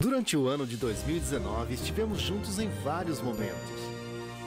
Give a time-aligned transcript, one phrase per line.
[0.00, 3.58] Durante o ano de 2019, estivemos juntos em vários momentos.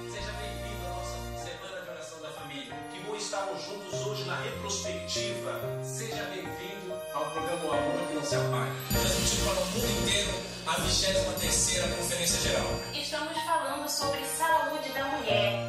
[0.10, 2.74] Seja bem-vindo à nossa Semana de Oração da Família.
[2.94, 5.60] Que bom estarmos juntos hoje na retrospectiva.
[5.84, 8.72] Seja bem-vindo ao programa O Amor que não se apaga.
[8.92, 10.32] Transmitido para o mundo inteiro
[10.68, 12.80] a 23ª Conferência Geral.
[12.94, 15.68] Estamos falando sobre saúde da mulher.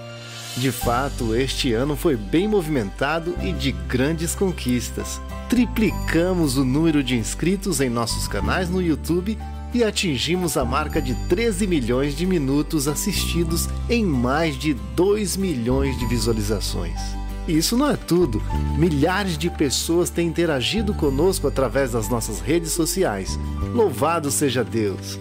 [0.58, 5.20] De fato, este ano foi bem movimentado e de grandes conquistas.
[5.48, 9.36] Triplicamos o número de inscritos em nossos canais no YouTube
[9.74, 15.98] e atingimos a marca de 13 milhões de minutos assistidos em mais de 2 milhões
[15.98, 17.00] de visualizações.
[17.48, 18.42] E isso não é tudo.
[18.76, 23.38] Milhares de pessoas têm interagido conosco através das nossas redes sociais.
[23.74, 25.18] Louvado seja Deus!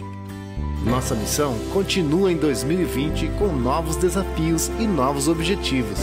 [0.85, 5.99] Nossa missão continua em 2020 com novos desafios e novos objetivos.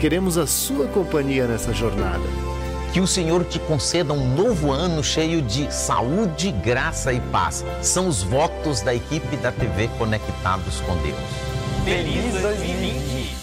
[0.00, 2.41] Queremos a sua companhia nessa jornada.
[2.92, 7.64] Que o Senhor te conceda um novo ano cheio de saúde, graça e paz.
[7.80, 11.16] São os votos da equipe da TV Conectados com Deus.
[11.86, 13.34] Feliz 2020!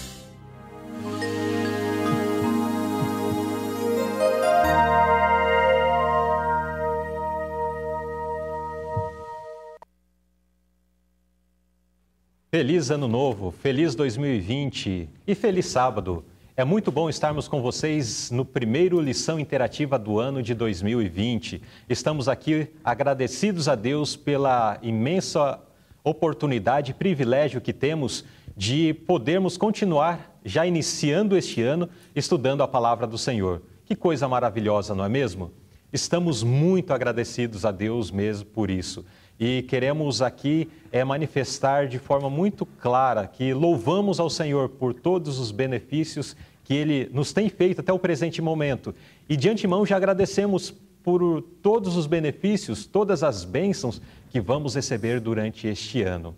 [12.52, 16.24] Feliz Ano Novo, feliz 2020 e feliz sábado.
[16.60, 21.62] É muito bom estarmos com vocês no primeiro lição interativa do ano de 2020.
[21.88, 25.58] Estamos aqui agradecidos a Deus pela imensa
[26.04, 28.26] oportunidade e privilégio que temos
[28.58, 33.62] de podermos continuar, já iniciando este ano, estudando a palavra do Senhor.
[33.86, 35.54] Que coisa maravilhosa, não é mesmo?
[35.94, 39.06] Estamos muito agradecidos a Deus mesmo por isso
[39.40, 45.40] e queremos aqui é, manifestar de forma muito clara que louvamos ao Senhor por todos
[45.40, 46.36] os benefícios
[46.70, 48.94] que Ele nos tem feito até o presente momento.
[49.28, 50.70] E de antemão já agradecemos
[51.02, 56.36] por todos os benefícios, todas as bênçãos que vamos receber durante este ano.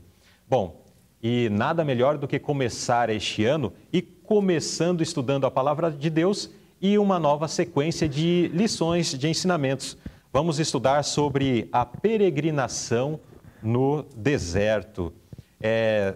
[0.49, 0.85] Bom,
[1.21, 6.49] e nada melhor do que começar este ano e começando estudando a palavra de Deus
[6.81, 9.97] e uma nova sequência de lições, de ensinamentos
[10.31, 13.19] vamos estudar sobre a peregrinação
[13.61, 15.11] no deserto.
[15.59, 16.15] É,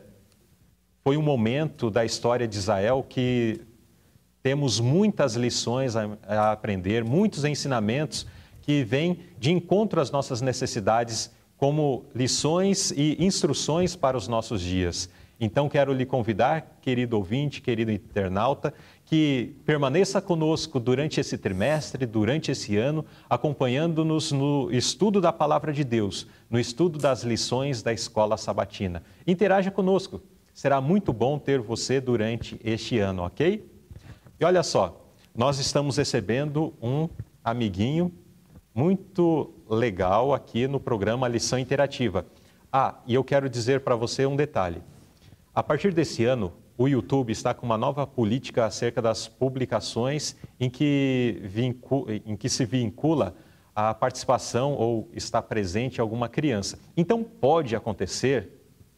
[1.04, 3.60] foi um momento da história de Israel que
[4.46, 8.28] temos muitas lições a, a aprender, muitos ensinamentos
[8.62, 15.10] que vêm de encontro às nossas necessidades, como lições e instruções para os nossos dias.
[15.40, 18.72] Então, quero lhe convidar, querido ouvinte, querido internauta,
[19.04, 25.84] que permaneça conosco durante esse trimestre, durante esse ano, acompanhando-nos no estudo da palavra de
[25.84, 29.02] Deus, no estudo das lições da escola sabatina.
[29.26, 30.22] Interaja conosco,
[30.54, 33.74] será muito bom ter você durante este ano, ok?
[34.38, 35.02] E olha só,
[35.34, 37.08] nós estamos recebendo um
[37.42, 38.12] amiguinho
[38.74, 42.26] muito legal aqui no programa Lição Interativa.
[42.70, 44.84] Ah, e eu quero dizer para você um detalhe.
[45.54, 50.70] A partir desse ano, o YouTube está com uma nova política acerca das publicações em
[50.70, 51.42] que,
[52.26, 53.34] em que se vincula
[53.74, 56.78] a participação ou está presente alguma criança.
[56.98, 58.50] Então, pode acontecer,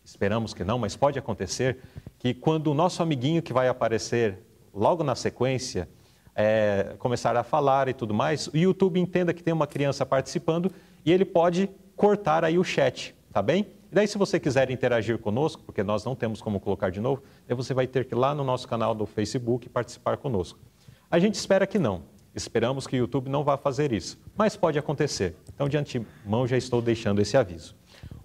[0.03, 1.77] esperamos que não, mas pode acontecer,
[2.17, 4.46] que quando o nosso amiguinho que vai aparecer
[4.77, 5.89] logo na sequência
[6.35, 10.71] é, começar a falar e tudo mais, o YouTube entenda que tem uma criança participando
[11.03, 13.65] e ele pode cortar aí o chat, tá bem?
[13.91, 17.23] E daí, se você quiser interagir conosco, porque nós não temos como colocar de novo,
[17.47, 20.59] daí você vai ter que ir lá no nosso canal do Facebook participar conosco.
[21.09, 22.03] A gente espera que não.
[22.35, 25.35] Esperamos que o YouTube não vá fazer isso, mas pode acontecer.
[25.55, 27.75] Então, de antemão, já estou deixando esse aviso.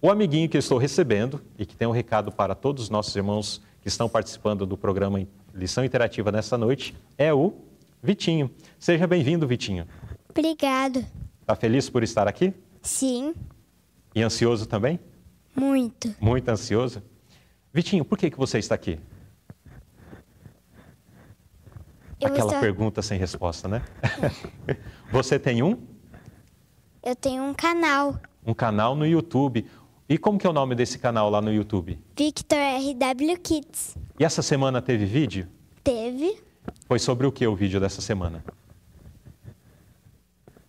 [0.03, 3.17] O amiguinho que eu estou recebendo e que tem um recado para todos os nossos
[3.17, 5.19] irmãos que estão participando do programa
[5.55, 7.55] Lição Interativa nessa noite é o
[8.03, 8.51] Vitinho.
[8.79, 9.87] Seja bem-vindo, Vitinho.
[10.29, 11.05] Obrigado.
[11.41, 12.55] Está feliz por estar aqui?
[12.81, 13.35] Sim.
[14.15, 14.99] E ansioso também?
[15.55, 16.15] Muito.
[16.21, 17.03] Muito ansioso?
[17.73, 18.99] Vitinho, por que, que você está aqui?
[22.21, 23.83] Eu Aquela estou- pergunta sem resposta, né?
[25.11, 25.77] você tem um?
[27.03, 28.17] Eu tenho um canal,
[28.47, 29.67] Um canal no YouTube.
[30.13, 31.99] E como que é o nome desse canal lá no YouTube?
[32.15, 33.97] Victor RW Kids.
[34.21, 35.49] E essa semana teve vídeo?
[35.83, 36.39] Teve
[36.87, 38.45] Foi sobre o que o vídeo dessa semana?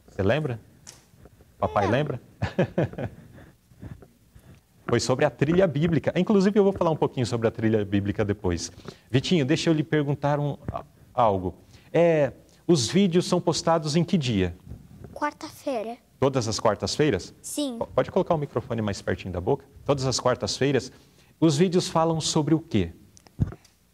[0.07, 0.61] Você lembra?
[1.59, 2.21] Papai lembra?
[4.87, 6.13] Foi sobre a trilha bíblica.
[6.15, 8.71] Inclusive, eu vou falar um pouquinho sobre a trilha bíblica depois.
[9.11, 10.55] Vitinho, deixa eu lhe perguntar um-
[11.13, 11.53] algo.
[11.91, 12.31] É,
[12.65, 14.55] os vídeos são postados em que dia?
[15.13, 15.97] quarta-feira.
[16.23, 17.33] Todas as quartas-feiras?
[17.41, 19.65] Sim, Pode colocar o microfone mais pertinho da boca?
[19.83, 20.89] Todas as quartas-feiras.
[21.37, 22.93] Os vídeos falam sobre o quê?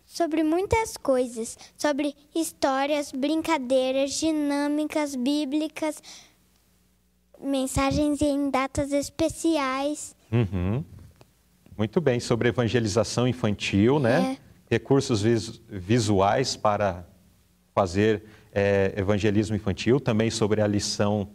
[0.06, 6.04] sobre muitas coisas, sobre histórias, brincadeiras, dinâmicas bíblicas,
[7.42, 10.84] mensagens em datas especiais Uhum.
[11.76, 14.38] Muito bem, sobre evangelização infantil, né?
[14.70, 14.76] É.
[14.76, 17.08] Recursos vis- visuais para
[17.74, 21.28] fazer é, evangelismo infantil, também sobre a lição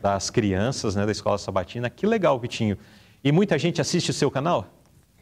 [0.00, 1.90] das crianças, né, da escola sabatina.
[1.90, 2.76] Que legal, Vitinho.
[3.22, 4.66] E muita gente assiste o seu canal?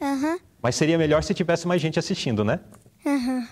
[0.01, 0.37] Aham.
[0.61, 2.59] Mas seria melhor se tivesse mais gente assistindo, né?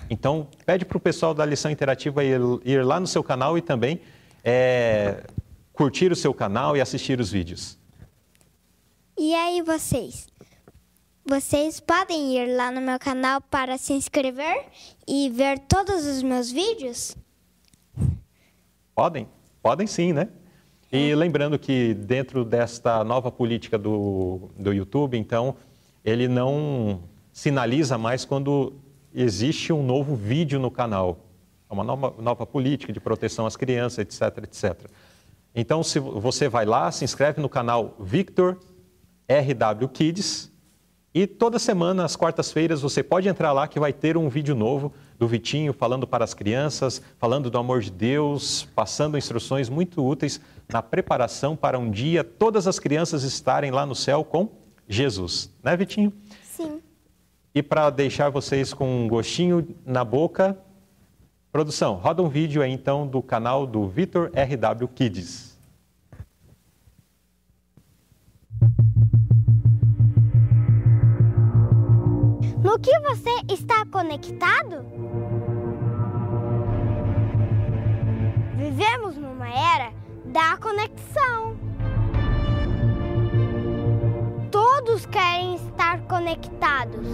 [0.09, 3.61] Então, pede para o pessoal da lição interativa ir, ir lá no seu canal e
[3.61, 4.01] também
[4.43, 5.23] é,
[5.71, 7.77] curtir o seu canal e assistir os vídeos.
[9.17, 10.27] E aí, vocês?
[11.25, 14.65] Vocês podem ir lá no meu canal para se inscrever
[15.07, 17.15] e ver todos os meus vídeos?
[18.93, 19.29] Podem?
[19.61, 20.27] Podem sim, né?
[20.95, 25.55] E lembrando que dentro desta nova política do, do YouTube, então,
[26.05, 27.01] ele não
[27.31, 28.73] sinaliza mais quando
[29.11, 31.17] existe um novo vídeo no canal.
[31.67, 34.87] É uma nova, nova política de proteção às crianças, etc, etc.
[35.55, 38.59] Então, se você vai lá, se inscreve no canal Victor
[39.27, 40.52] RW Kids
[41.13, 44.91] e toda semana, às quartas-feiras, você pode entrar lá que vai ter um vídeo novo
[45.19, 50.41] do Vitinho falando para as crianças, falando do amor de Deus, passando instruções muito úteis
[50.67, 54.49] na preparação para um dia todas as crianças estarem lá no céu com
[54.87, 55.51] Jesus.
[55.61, 56.11] Né, Vitinho?
[56.41, 56.81] Sim.
[57.53, 60.57] E para deixar vocês com um gostinho na boca,
[61.51, 65.52] produção, roda um vídeo aí então do canal do Vitor RW Kids.
[72.63, 74.85] No que você está conectado?
[78.55, 79.91] Vivemos numa era
[80.27, 81.57] da conexão.
[84.49, 87.05] Todos querem estar conectados.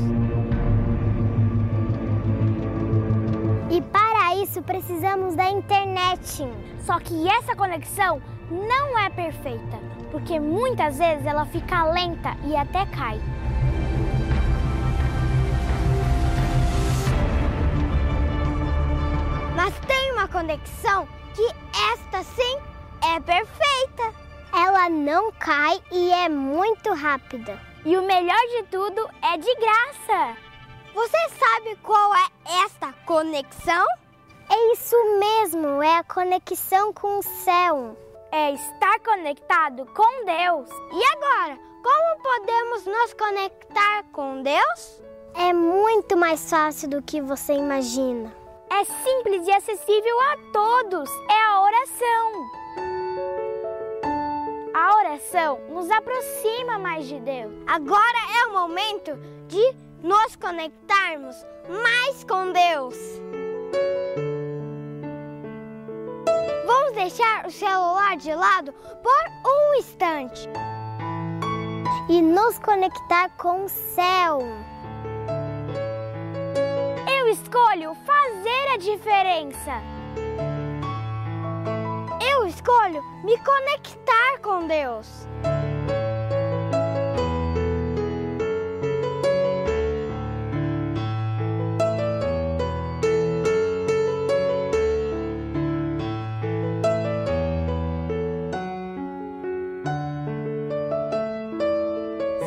[3.72, 6.48] E para isso precisamos da internet.
[6.82, 9.80] Só que essa conexão não é perfeita,
[10.12, 13.20] porque muitas vezes ela fica lenta e até cai.
[19.60, 21.46] Mas tem uma conexão que
[21.92, 22.58] esta sim
[23.14, 24.14] é perfeita.
[24.54, 27.60] Ela não cai e é muito rápida.
[27.84, 30.38] E o melhor de tudo é de graça.
[30.94, 32.28] Você sabe qual é
[32.64, 33.86] esta conexão?
[34.50, 37.98] É isso mesmo, é a conexão com o céu.
[38.32, 40.70] É estar conectado com Deus.
[40.94, 45.02] E agora, como podemos nos conectar com Deus?
[45.36, 48.39] É muito mais fácil do que você imagina.
[48.72, 51.10] É simples e acessível a todos.
[51.30, 52.50] É a oração.
[54.74, 57.52] A oração nos aproxima mais de Deus.
[57.68, 59.18] Agora é o momento
[59.48, 61.36] de nos conectarmos
[61.84, 62.96] mais com Deus.
[66.66, 70.48] Vamos deixar o celular de lado por um instante
[72.08, 74.40] e nos conectar com o céu.
[77.30, 79.84] Eu escolho fazer a diferença.
[82.28, 85.06] Eu escolho me conectar com Deus.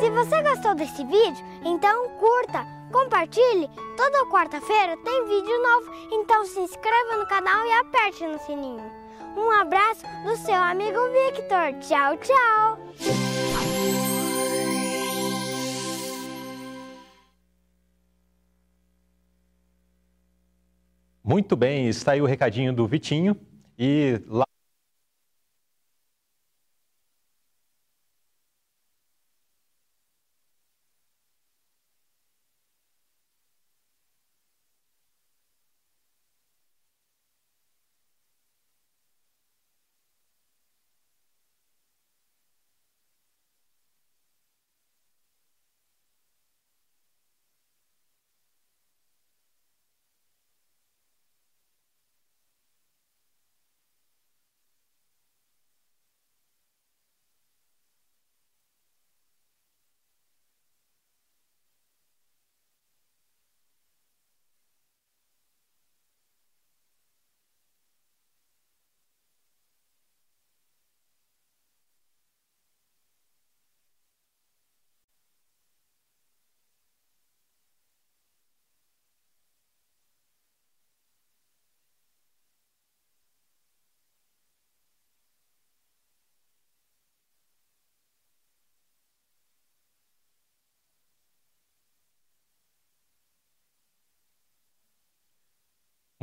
[0.01, 3.67] Se você gostou desse vídeo, então curta, compartilhe.
[3.97, 8.89] Toda quarta-feira tem vídeo novo, então se inscreva no canal e aperte no sininho.
[9.35, 11.73] Um abraço do seu amigo Victor.
[11.81, 12.79] Tchau, tchau.
[21.23, 23.35] Muito bem, está aí o recadinho do Vitinho.
[23.79, 24.45] E lá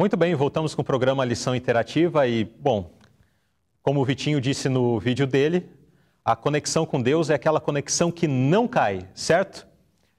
[0.01, 2.91] Muito bem, voltamos com o programa Lição Interativa e, bom,
[3.83, 5.69] como o Vitinho disse no vídeo dele,
[6.25, 9.67] a conexão com Deus é aquela conexão que não cai, certo?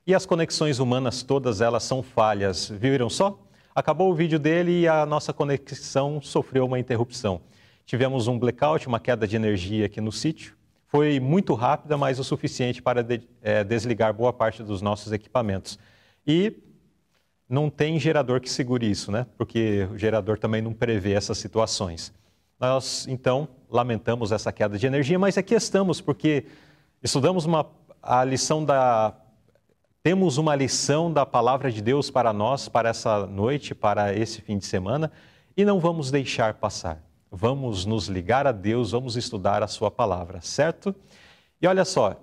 [0.06, 2.70] E as conexões humanas, todas elas são falhas.
[2.70, 3.44] Viram só?
[3.74, 7.42] Acabou o vídeo dele e a nossa conexão sofreu uma interrupção.
[7.84, 10.56] Tivemos um blackout, uma queda de energia aqui no sítio.
[10.86, 15.80] Foi muito rápida, mas o suficiente para de, é, desligar boa parte dos nossos equipamentos.
[16.28, 16.71] E
[17.52, 19.28] não tem gerador que segure isso, né?
[19.38, 22.14] Porque o gerador também não prevê essas situações.
[22.58, 26.46] Nós, então, lamentamos essa queda de energia, mas aqui estamos porque
[27.04, 27.66] estudamos uma,
[28.02, 29.14] a lição da.
[30.02, 34.58] Temos uma lição da palavra de Deus para nós, para essa noite, para esse fim
[34.58, 35.12] de semana,
[35.56, 37.04] e não vamos deixar passar.
[37.30, 40.96] Vamos nos ligar a Deus, vamos estudar a Sua palavra, certo?
[41.62, 42.16] E olha só,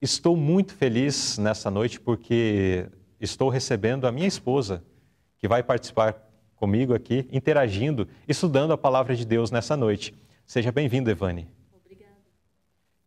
[0.00, 2.86] estou muito feliz nessa noite porque
[3.20, 4.82] estou recebendo a minha esposa,
[5.38, 6.16] que vai participar
[6.56, 10.14] comigo aqui, interagindo, estudando a palavra de Deus nessa noite.
[10.46, 11.48] Seja bem-vindo, Evane.
[11.84, 12.12] Obrigada.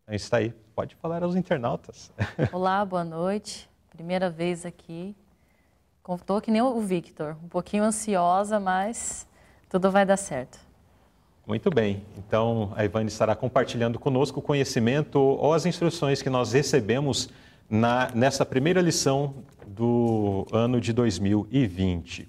[0.04, 2.12] Então, está aí, pode falar aos internautas.
[2.54, 3.70] Olá, boa noite.
[3.90, 5.16] Primeira vez aqui.
[6.10, 9.28] Estou que nem o Victor, um pouquinho ansiosa, mas
[9.70, 10.60] tudo vai dar certo.
[11.46, 12.04] Muito bem.
[12.18, 17.30] Então, a Ivane estará compartilhando conosco o conhecimento ou as instruções que nós recebemos
[17.70, 19.34] na, nessa primeira lição
[19.76, 22.28] do ano de 2020.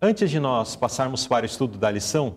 [0.00, 2.36] Antes de nós passarmos para o estudo da lição,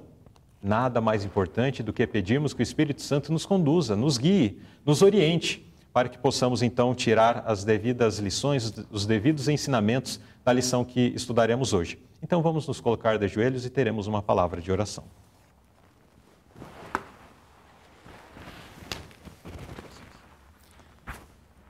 [0.61, 5.01] nada mais importante do que pedirmos que o Espírito Santo nos conduza, nos guie, nos
[5.01, 11.13] oriente, para que possamos então tirar as devidas lições, os devidos ensinamentos da lição que
[11.15, 11.97] estudaremos hoje.
[12.21, 15.05] Então vamos nos colocar de joelhos e teremos uma palavra de oração.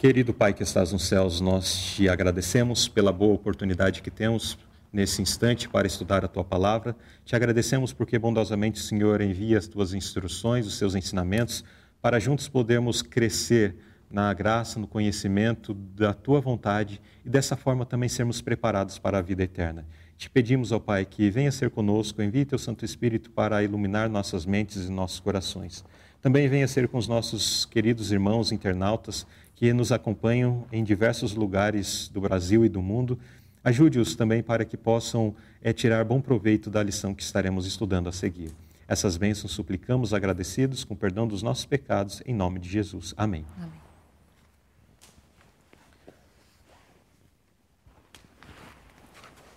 [0.04, 4.58] Querido Pai que estás nos céus, nós te agradecemos pela boa oportunidade que temos
[4.92, 6.94] nesse instante para estudar a tua palavra.
[7.24, 11.64] Te agradecemos porque bondosamente, Senhor, envia as tuas instruções, os seus ensinamentos,
[12.02, 13.78] para juntos podermos crescer
[14.12, 19.22] na graça, no conhecimento da tua vontade e dessa forma também sermos preparados para a
[19.22, 19.86] vida eterna.
[20.18, 24.46] Te pedimos, ó Pai, que venha ser conosco, envie teu Santo Espírito para iluminar nossas
[24.46, 25.82] mentes e nossos corações.
[26.24, 29.28] Também venha ser com os nossos queridos irmãos internautas
[29.58, 33.20] que nos acompanham em diversos lugares do Brasil e do mundo.
[33.62, 38.14] Ajude-os também para que possam é, tirar bom proveito da lição que estaremos estudando a
[38.14, 38.54] seguir.
[38.88, 43.14] Essas bênçãos suplicamos agradecidos com perdão dos nossos pecados, em nome de Jesus.
[43.18, 43.46] Amém.
[43.58, 43.82] Amém.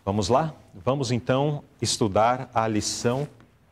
[0.05, 0.53] Vamos lá?
[0.75, 3.29] Vamos então estudar a lição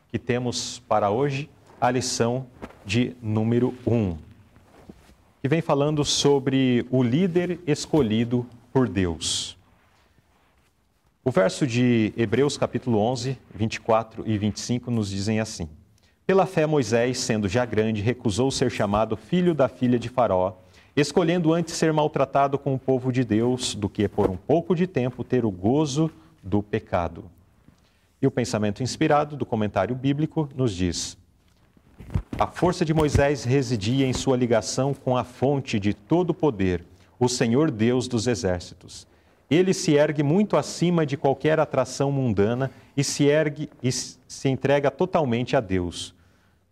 [0.07, 1.49] que temos para hoje,
[1.79, 2.47] a lição
[2.85, 3.93] de número 1.
[3.93, 4.17] Um
[5.45, 9.55] que vem falando sobre o líder escolhido por Deus.
[11.23, 15.69] O verso de Hebreus, capítulo 11, 24 e 25, nos dizem assim:
[16.25, 20.53] Pela fé, Moisés, sendo já grande, recusou ser chamado filho da filha de Faraó,
[20.95, 24.87] escolhendo antes ser maltratado com o povo de Deus do que por um pouco de
[24.87, 26.09] tempo ter o gozo
[26.41, 27.25] do pecado.
[28.19, 31.15] E o pensamento inspirado do comentário bíblico nos diz:
[32.37, 36.83] a força de Moisés residia em sua ligação com a fonte de todo o poder,
[37.17, 39.07] o Senhor Deus dos exércitos.
[39.49, 44.91] Ele se ergue muito acima de qualquer atração mundana e se ergue e se entrega
[44.91, 46.13] totalmente a Deus.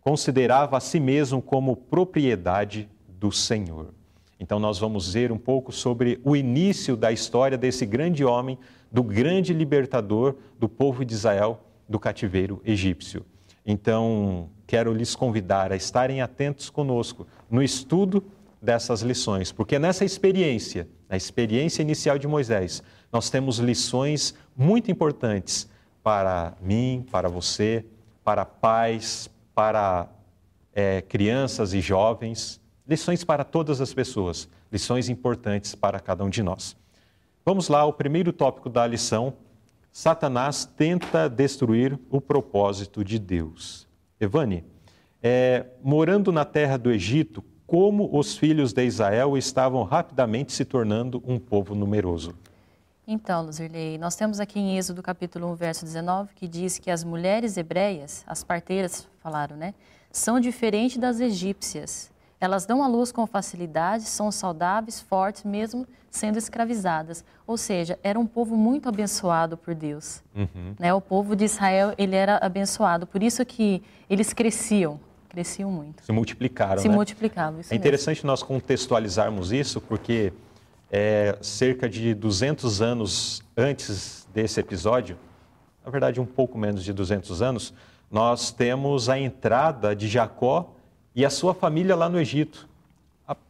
[0.02, 3.94] Considerava a si mesmo como propriedade do Senhor.
[4.38, 8.58] Então nós vamos ver um pouco sobre o início da história desse grande homem,
[8.92, 13.24] do grande libertador do povo de Israel do cativeiro egípcio.
[13.64, 18.24] Então, quero lhes convidar a estarem atentos conosco no estudo
[18.60, 25.68] dessas lições, porque nessa experiência, na experiência inicial de Moisés, nós temos lições muito importantes
[26.02, 27.84] para mim, para você,
[28.24, 30.08] para pais, para
[30.74, 36.42] é, crianças e jovens, lições para todas as pessoas, lições importantes para cada um de
[36.42, 36.76] nós.
[37.44, 39.34] Vamos lá, o primeiro tópico da lição
[39.96, 43.86] Satanás tenta destruir o propósito de Deus.
[44.20, 44.64] Evane,
[45.22, 51.22] é, morando na terra do Egito, como os filhos de Israel estavam rapidamente se tornando
[51.24, 52.34] um povo numeroso?
[53.06, 57.04] Então, Luzirley, nós temos aqui em Êxodo capítulo 1, verso 19, que diz que as
[57.04, 59.74] mulheres hebreias, as parteiras falaram, né,
[60.10, 62.10] são diferentes das egípcias.
[62.44, 67.24] Elas dão à luz com facilidade, são saudáveis, fortes, mesmo sendo escravizadas.
[67.46, 70.22] Ou seja, era um povo muito abençoado por Deus.
[70.36, 70.74] Uhum.
[70.78, 70.92] Né?
[70.92, 73.06] O povo de Israel, ele era abençoado.
[73.06, 76.04] Por isso que eles cresciam, cresciam muito.
[76.04, 76.94] Se multiplicaram, Se né?
[76.94, 78.28] multiplicavam, É interessante mesmo.
[78.28, 80.32] nós contextualizarmos isso, porque
[80.92, 85.16] é, cerca de 200 anos antes desse episódio,
[85.84, 87.72] na verdade um pouco menos de 200 anos,
[88.10, 90.73] nós temos a entrada de Jacó
[91.14, 92.68] e a sua família lá no Egito.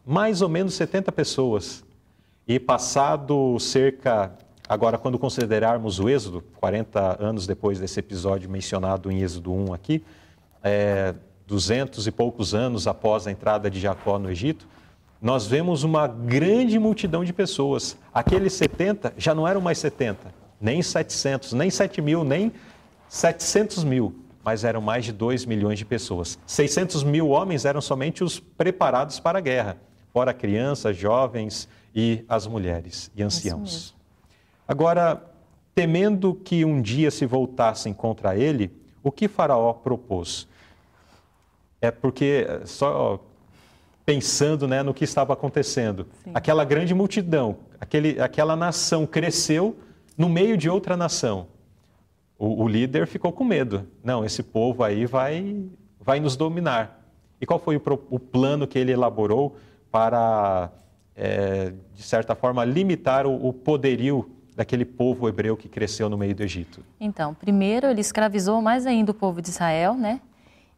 [0.04, 1.82] Mais ou menos 70 pessoas.
[2.46, 4.32] E passado cerca,
[4.68, 10.04] agora quando considerarmos o Êxodo, 40 anos depois desse episódio mencionado em Êxodo 1 aqui,
[10.62, 11.14] é,
[11.46, 14.66] 200 e poucos anos após a entrada de Jacó no Egito,
[15.20, 17.96] nós vemos uma grande multidão de pessoas.
[18.12, 22.52] Aqueles 70 já não eram mais 70, nem 700, nem 7 mil, nem
[23.08, 24.14] 700 mil,
[24.44, 26.38] mas eram mais de 2 milhões de pessoas.
[26.46, 29.78] 600 mil homens eram somente os preparados para a guerra,
[30.12, 33.94] fora crianças, jovens e as mulheres e anciãos.
[34.68, 35.22] Agora,
[35.74, 38.70] temendo que um dia se voltassem contra ele,
[39.02, 40.46] o que Faraó propôs?
[41.80, 43.20] É porque, só
[44.04, 46.30] pensando né, no que estava acontecendo, Sim.
[46.34, 49.76] aquela grande multidão, aquele, aquela nação cresceu
[50.16, 51.46] no meio de outra nação.
[52.44, 53.86] O, o líder ficou com medo.
[54.02, 55.64] Não, esse povo aí vai,
[56.00, 57.00] vai nos dominar.
[57.40, 59.56] E qual foi o, o plano que ele elaborou
[59.90, 60.70] para
[61.16, 66.34] é, de certa forma, limitar o, o poderio daquele povo hebreu que cresceu no meio
[66.34, 66.84] do Egito?
[67.00, 70.20] Então, primeiro ele escravizou mais ainda o povo de Israel, né?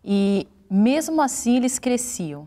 [0.05, 2.47] E mesmo assim eles cresciam.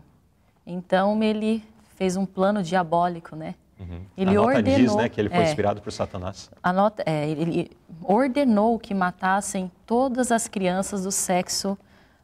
[0.66, 1.62] Então ele
[1.96, 3.54] fez um plano diabólico, né?
[3.80, 4.02] Uhum.
[4.14, 6.50] Ele a nota ordenou, diz, né, que ele foi é, inspirado por Satanás.
[6.62, 7.70] A nota, é, ele
[8.02, 11.78] ordenou que matassem todas as crianças do sexo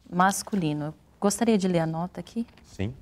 [0.09, 0.95] masculino.
[1.19, 2.47] Gostaria de ler a nota aqui?
[2.63, 2.95] Sim.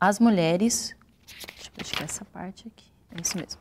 [0.00, 0.94] As mulheres,
[1.26, 3.60] deixa eu tirar essa parte aqui, é isso mesmo.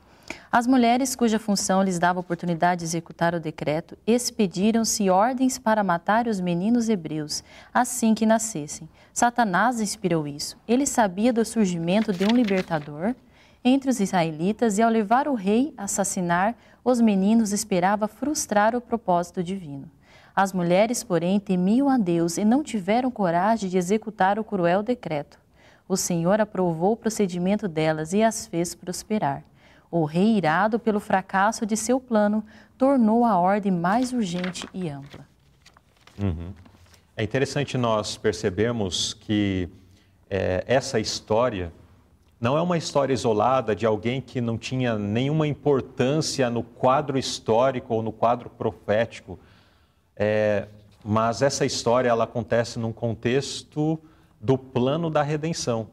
[0.51, 6.27] As mulheres cuja função lhes dava oportunidade de executar o decreto expediram-se ordens para matar
[6.27, 7.43] os meninos hebreus
[7.73, 8.89] assim que nascessem.
[9.13, 10.57] Satanás inspirou isso.
[10.67, 13.15] Ele sabia do surgimento de um libertador
[13.63, 18.81] entre os israelitas e, ao levar o rei a assassinar os meninos, esperava frustrar o
[18.81, 19.89] propósito divino.
[20.35, 25.37] As mulheres, porém, temiam a Deus e não tiveram coragem de executar o cruel decreto
[25.87, 29.43] o Senhor aprovou o procedimento delas e as fez prosperar.
[29.89, 32.43] O rei, irado pelo fracasso de seu plano,
[32.77, 35.25] tornou a ordem mais urgente e ampla.
[36.21, 36.51] Uhum.
[37.15, 39.69] É interessante nós percebermos que
[40.29, 41.71] é, essa história
[42.39, 47.95] não é uma história isolada de alguém que não tinha nenhuma importância no quadro histórico
[47.95, 49.39] ou no quadro profético,
[50.15, 50.67] é,
[51.03, 53.99] mas essa história ela acontece num contexto
[54.39, 55.87] do plano da redenção.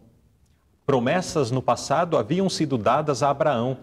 [0.87, 3.79] Promessas no passado haviam sido dadas a Abraão,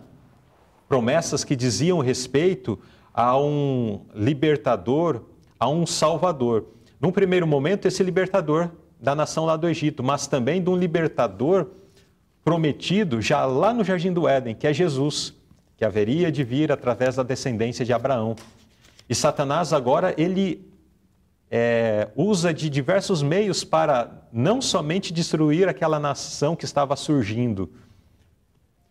[0.88, 2.78] promessas que diziam respeito
[3.14, 5.22] a um libertador,
[5.60, 6.66] a um salvador.
[7.00, 11.68] Num primeiro momento, esse libertador da nação lá do Egito, mas também de um libertador
[12.44, 15.34] prometido já lá no Jardim do Éden, que é Jesus,
[15.76, 18.36] que haveria de vir através da descendência de Abraão.
[19.10, 20.71] E Satanás agora ele
[21.54, 27.70] é, usa de diversos meios para não somente destruir aquela nação que estava surgindo,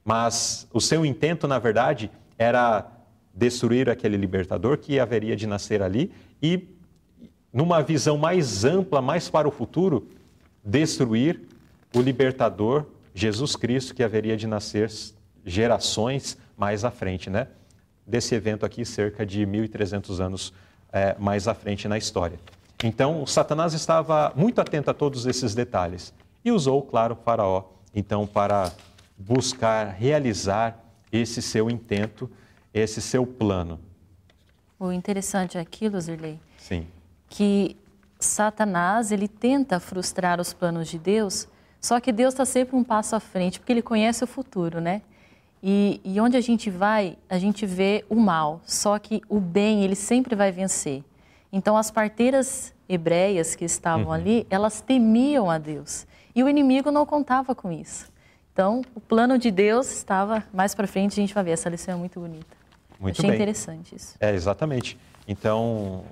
[0.05, 2.87] mas o seu intento, na verdade, era
[3.35, 6.69] destruir aquele libertador que haveria de nascer ali e,
[7.51, 10.07] numa visão mais ampla, mais para o futuro,
[10.63, 11.41] destruir
[11.95, 14.91] o libertador Jesus Cristo que haveria de nascer
[15.47, 17.49] gerações mais à frente, né?
[18.07, 20.53] Desse evento aqui, cerca de 1.300 anos
[20.93, 22.39] é, mais à frente na história.
[22.83, 28.27] Então, Satanás estava muito atento a todos esses detalhes e usou, claro, o Faraó, então,
[28.27, 28.73] para
[29.19, 30.79] buscar realizar
[31.13, 32.31] esse seu intento,
[32.73, 33.79] esse seu plano.
[34.79, 36.87] O interessante aqui, Luzirley, Sim.
[37.29, 37.77] que
[38.19, 41.47] Satanás ele tenta frustrar os planos de Deus,
[41.81, 45.03] só que Deus está sempre um passo à frente, porque ele conhece o futuro, né?
[45.63, 49.85] E, e, onde a gente vai, a gente vê o mal, só que o bem,
[49.85, 51.05] ele sempre vai vencer.
[51.53, 54.13] Então, as parteiras hebreias que estavam uhum.
[54.13, 56.07] ali, elas temiam a Deus.
[56.35, 58.11] E o inimigo não contava com isso.
[58.53, 61.53] Então, o plano de Deus estava mais para frente, a gente vai ver.
[61.53, 62.57] Essa lição é muito bonita.
[62.99, 63.37] Muito Achei bem.
[63.37, 64.17] interessante isso.
[64.21, 64.99] É, exatamente.
[65.27, 66.05] Então,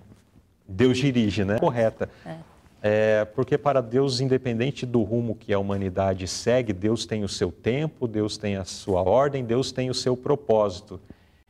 [0.66, 1.58] Deus dirige, né?
[1.58, 2.08] Correta.
[2.24, 2.37] É.
[2.81, 7.51] É, porque para Deus, independente do rumo que a humanidade segue, Deus tem o seu
[7.51, 11.01] tempo, Deus tem a sua ordem, Deus tem o seu propósito.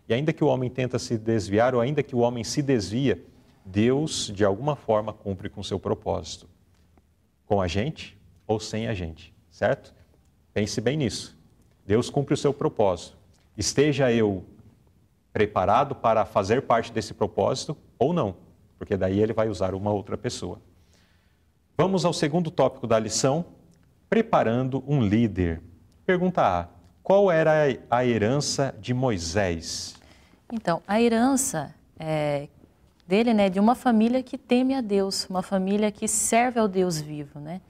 [0.08, 3.22] E ainda que o homem tenta se desviar, ou ainda que o homem se desvia,
[3.64, 6.48] Deus, de alguma forma, cumpre com o seu propósito.
[7.44, 9.94] Com a gente ou sem a gente, certo?
[10.54, 11.36] Pense bem nisso.
[11.86, 13.18] Deus cumpre o seu propósito.
[13.56, 14.44] Esteja eu
[15.30, 18.36] preparado para fazer parte desse propósito ou não,
[18.78, 20.58] porque daí ele vai usar uma outra pessoa.
[21.80, 23.44] Vamos ao segundo tópico da lição:
[24.10, 25.62] preparando um líder.
[26.04, 26.66] Pergunta A:
[27.04, 27.52] qual era
[27.88, 29.94] a herança de Moisés?
[30.52, 32.48] Então, a herança é,
[33.06, 37.00] dele, né, de uma família que teme a Deus, uma família que serve ao Deus
[37.00, 37.60] vivo, né?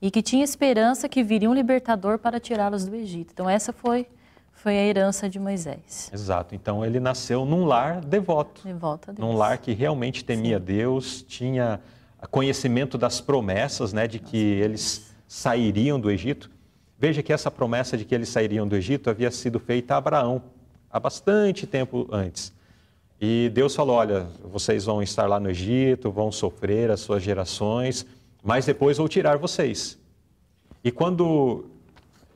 [0.00, 3.32] E que tinha esperança que viria um libertador para tirá-los do Egito.
[3.34, 4.06] Então, essa foi
[4.54, 6.10] foi a herança de Moisés.
[6.12, 6.54] Exato.
[6.54, 8.62] Então ele nasceu num lar devoto.
[8.62, 9.26] Devoto a Deus.
[9.26, 10.64] Num lar que realmente temia Sim.
[10.64, 11.80] Deus, tinha
[12.26, 16.50] conhecimento das promessas, né, de que eles sairiam do Egito.
[16.98, 20.42] Veja que essa promessa de que eles sairiam do Egito havia sido feita a Abraão
[20.90, 22.52] há bastante tempo antes.
[23.20, 28.06] E Deus falou: olha, vocês vão estar lá no Egito, vão sofrer as suas gerações,
[28.42, 29.98] mas depois vou tirar vocês.
[30.82, 31.66] E quando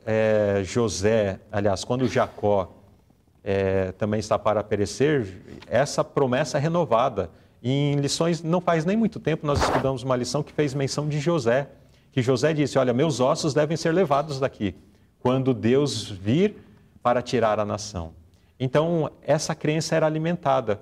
[0.05, 2.71] é, José, aliás, quando Jacó
[3.43, 7.29] é, também está para perecer, essa promessa é renovada.
[7.67, 11.19] Em lições, não faz nem muito tempo, nós estudamos uma lição que fez menção de
[11.19, 11.67] José,
[12.11, 14.75] que José disse: Olha, meus ossos devem ser levados daqui,
[15.19, 16.57] quando Deus vir
[17.01, 18.13] para tirar a nação.
[18.59, 20.79] Então, essa crença era alimentada.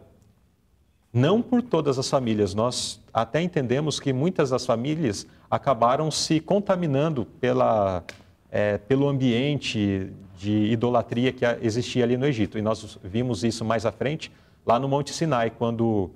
[1.14, 7.26] Não por todas as famílias, nós até entendemos que muitas das famílias acabaram se contaminando
[7.40, 8.04] pela
[8.52, 12.58] é, pelo ambiente de idolatria que existia ali no Egito.
[12.58, 14.30] E nós vimos isso mais à frente,
[14.66, 16.12] lá no Monte Sinai, quando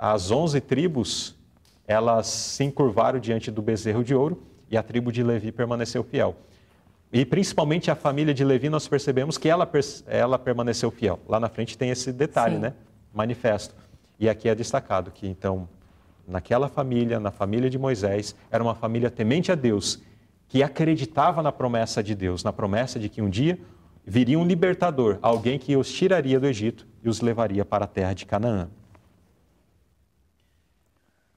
[0.00, 1.38] as onze tribos
[1.86, 6.36] elas se encurvaram diante do bezerro de ouro e a tribo de Levi permaneceu fiel.
[7.12, 9.68] E principalmente a família de Levi, nós percebemos que ela,
[10.06, 11.18] ela permaneceu fiel.
[11.28, 12.60] Lá na frente tem esse detalhe, Sim.
[12.60, 12.74] né?
[13.12, 13.74] Manifesto.
[14.18, 15.68] E aqui é destacado que, então,
[16.26, 20.00] naquela família, na família de Moisés, era uma família temente a Deus
[20.48, 23.58] que acreditava na promessa de Deus, na promessa de que um dia
[24.06, 28.14] viria um libertador, alguém que os tiraria do Egito e os levaria para a terra
[28.14, 28.68] de Canaã.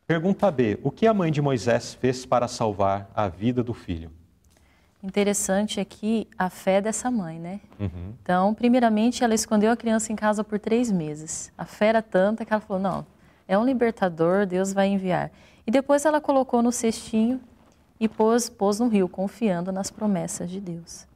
[0.06, 4.12] Pergunta B: O que a mãe de Moisés fez para salvar a vida do filho?
[5.02, 7.60] Interessante aqui a fé dessa mãe, né?
[7.80, 8.14] Uhum.
[8.22, 11.52] Então, primeiramente, ela escondeu a criança em casa por três meses.
[11.58, 13.06] A fé era tanta que ela falou: não,
[13.48, 15.32] é um libertador, Deus vai enviar.
[15.66, 17.40] E depois ela colocou no cestinho
[18.00, 21.08] e pôs, pôs no rio, confiando nas promessas de Deus.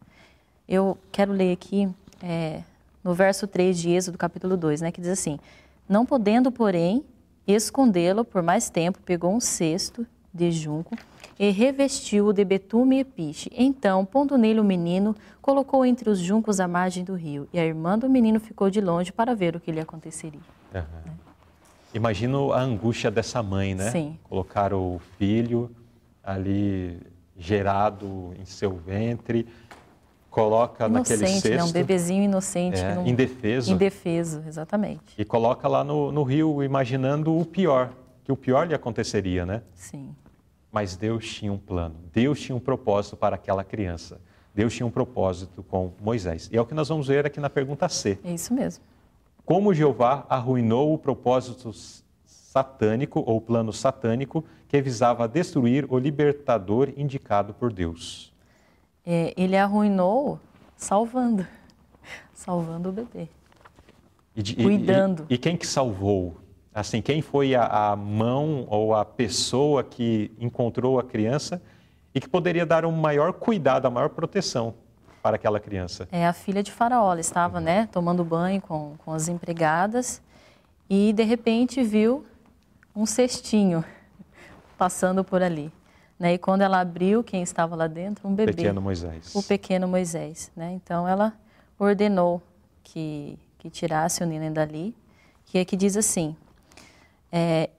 [0.67, 1.89] Eu quero ler aqui
[2.21, 2.61] é,
[3.03, 5.39] no verso 3 de Êxodo, capítulo 2, né, que diz assim:
[5.87, 7.05] Não podendo, porém,
[7.53, 10.95] escondê-lo por mais tempo, pegou um cesto de junco
[11.39, 13.51] e revestiu-o de betume e piche.
[13.55, 17.47] Então, pondo nele o menino, colocou entre os juncos à margem do rio.
[17.53, 20.39] E a irmã do menino ficou de longe para ver o que lhe aconteceria.
[20.73, 20.81] Uhum.
[21.05, 21.13] Né?
[21.93, 23.91] Imagino a angústia dessa mãe, né?
[23.91, 24.19] Sim.
[24.23, 25.71] Colocar o filho
[26.23, 26.99] ali
[27.37, 29.47] gerado em seu ventre,
[30.37, 31.49] coloca inocente, naquele cesto.
[31.49, 31.63] Né?
[31.63, 32.79] Um bebezinho inocente.
[32.79, 33.07] É, num...
[33.07, 33.73] Indefeso.
[33.73, 35.01] Indefeso, exatamente.
[35.17, 37.91] E coloca lá no, no rio, imaginando o pior,
[38.23, 39.63] que o pior lhe aconteceria, né?
[39.73, 40.15] Sim.
[40.71, 44.21] Mas Deus tinha um plano, Deus tinha um propósito para aquela criança.
[44.53, 46.49] Deus tinha um propósito com Moisés.
[46.51, 48.19] E é o que nós vamos ver aqui na pergunta C.
[48.23, 48.83] É isso mesmo.
[49.43, 51.71] Como Jeová arruinou o propósito
[52.25, 58.33] satânico ou plano satânico que visava destruir o libertador indicado por Deus.
[59.09, 60.37] É, ele arruinou
[60.75, 61.47] salvando,
[62.35, 63.29] salvando o bebê,
[64.35, 65.25] e cuidando.
[65.29, 66.35] E, e, quem que salvou?
[66.73, 71.61] Assim, quem foi a, a mão ou a pessoa que encontrou a criança
[72.13, 74.75] e que poderia dar um maior cuidado, a maior proteção
[75.23, 76.07] para aquela criança?
[76.11, 77.13] É a filha de Faraó.
[77.13, 80.21] Ela estava, né, tomando banho com, com as empregadas
[80.89, 82.25] e de repente viu
[82.93, 83.83] um cestinho
[84.77, 85.71] passando por ali.
[86.19, 86.33] Né?
[86.33, 88.27] E quando ela abriu, quem estava lá dentro?
[88.27, 88.53] Um bebê.
[88.53, 89.35] Pequeno Moisés.
[89.35, 90.51] O pequeno Moisés.
[90.55, 90.73] Né?
[90.73, 91.33] Então ela
[91.77, 92.41] ordenou
[92.83, 94.95] que, que tirasse o neném dali,
[95.45, 96.35] que é que diz assim:
[97.31, 97.69] é,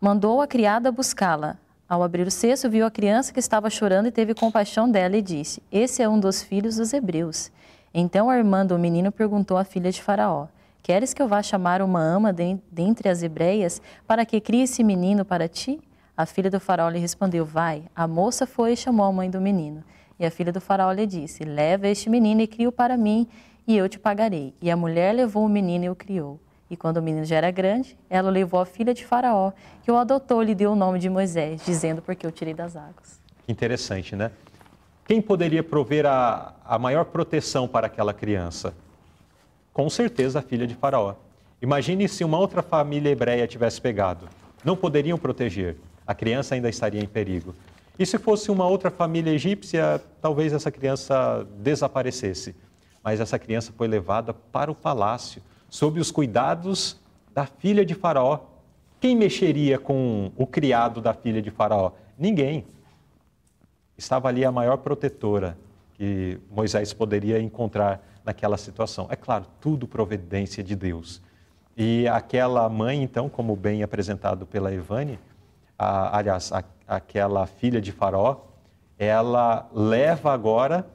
[0.00, 1.56] mandou a criada buscá-la.
[1.88, 5.22] Ao abrir o cesto, viu a criança que estava chorando e teve compaixão dela e
[5.22, 7.50] disse: Esse é um dos filhos dos hebreus.
[7.94, 10.48] Então a irmã do menino perguntou à filha de Faraó:
[10.82, 12.30] Queres que eu vá chamar uma ama
[12.70, 15.80] dentre as hebreias para que crie esse menino para ti?
[16.18, 17.84] A filha do faraó lhe respondeu: Vai.
[17.94, 19.84] A moça foi e chamou a mãe do menino.
[20.18, 23.28] E a filha do faraó lhe disse: Leva este menino e cria-o para mim,
[23.64, 24.52] e eu te pagarei.
[24.60, 26.40] E a mulher levou o menino e o criou.
[26.68, 29.52] E quando o menino já era grande, ela levou à filha de Faraó,
[29.84, 32.74] que o adotou e lhe deu o nome de Moisés, dizendo: Porque eu tirei das
[32.74, 33.20] águas.
[33.46, 34.32] Interessante, né?
[35.06, 38.74] Quem poderia prover a, a maior proteção para aquela criança?
[39.78, 41.14] com certeza a filha de Faraó.
[41.62, 44.28] Imagine se uma outra família hebreia tivesse pegado.
[44.64, 45.76] Não poderiam proteger.
[46.08, 47.54] A criança ainda estaria em perigo.
[47.98, 52.56] E se fosse uma outra família egípcia, talvez essa criança desaparecesse.
[53.04, 56.98] Mas essa criança foi levada para o palácio, sob os cuidados
[57.34, 58.40] da filha de Faraó.
[58.98, 61.92] Quem mexeria com o criado da filha de Faraó?
[62.18, 62.64] Ninguém.
[63.98, 65.58] Estava ali a maior protetora
[65.92, 69.08] que Moisés poderia encontrar naquela situação.
[69.10, 71.20] É claro, tudo providência de Deus.
[71.76, 75.18] E aquela mãe, então, como bem apresentado pela Ivane,
[75.78, 78.38] a, aliás, a, aquela filha de Faraó,
[78.98, 80.86] ela leva agora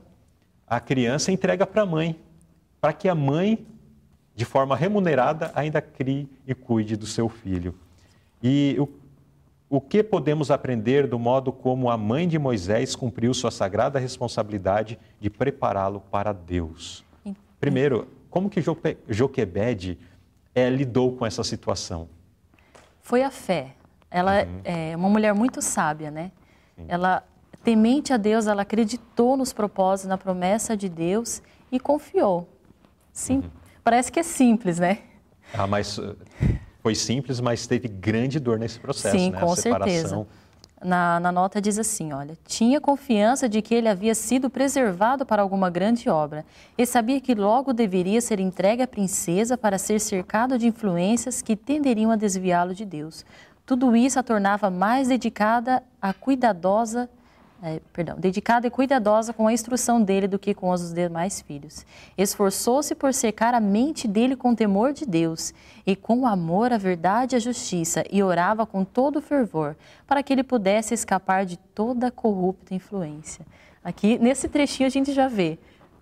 [0.67, 2.19] a criança e entrega para a mãe,
[2.81, 3.65] para que a mãe,
[4.35, 7.75] de forma remunerada, ainda crie e cuide do seu filho.
[8.41, 8.89] E o,
[9.77, 14.99] o que podemos aprender do modo como a mãe de Moisés cumpriu sua sagrada responsabilidade
[15.19, 17.05] de prepará-lo para Deus?
[17.59, 18.61] Primeiro, como que
[19.07, 19.97] Joquebede
[20.53, 22.09] é, lidou com essa situação?
[23.01, 23.75] Foi a fé.
[24.13, 24.62] Ela uhum.
[24.63, 26.32] é uma mulher muito sábia, né?
[26.76, 26.86] Sim.
[26.88, 27.23] Ela,
[27.63, 32.47] temente a Deus, ela acreditou nos propósitos, na promessa de Deus e confiou.
[33.12, 33.49] Sim, uhum.
[33.84, 34.99] parece que é simples, né?
[35.52, 36.15] Ah, mas uh,
[36.84, 39.39] foi simples, mas teve grande dor nesse processo, Sim, né?
[39.39, 40.28] com certeza.
[40.84, 45.41] Na, na, nota diz assim, olha, tinha confiança de que ele havia sido preservado para
[45.41, 46.45] alguma grande obra
[46.78, 51.56] e sabia que logo deveria ser entregue à princesa para ser cercado de influências que
[51.56, 53.26] tenderiam a desviá-lo de Deus.
[53.73, 57.09] Tudo isso a tornava mais dedicada a cuidadosa
[57.59, 61.83] é, perdão, dedicada e cuidadosa com a instrução dele do que com os demais filhos.
[62.15, 65.55] Esforçou-se por cercar a mente dele com temor de Deus
[65.88, 70.31] e com amor à verdade e à justiça, e orava com todo fervor para que
[70.31, 73.43] ele pudesse escapar de toda corrupta influência.
[73.83, 75.57] Aqui, nesse trechinho, a gente já vê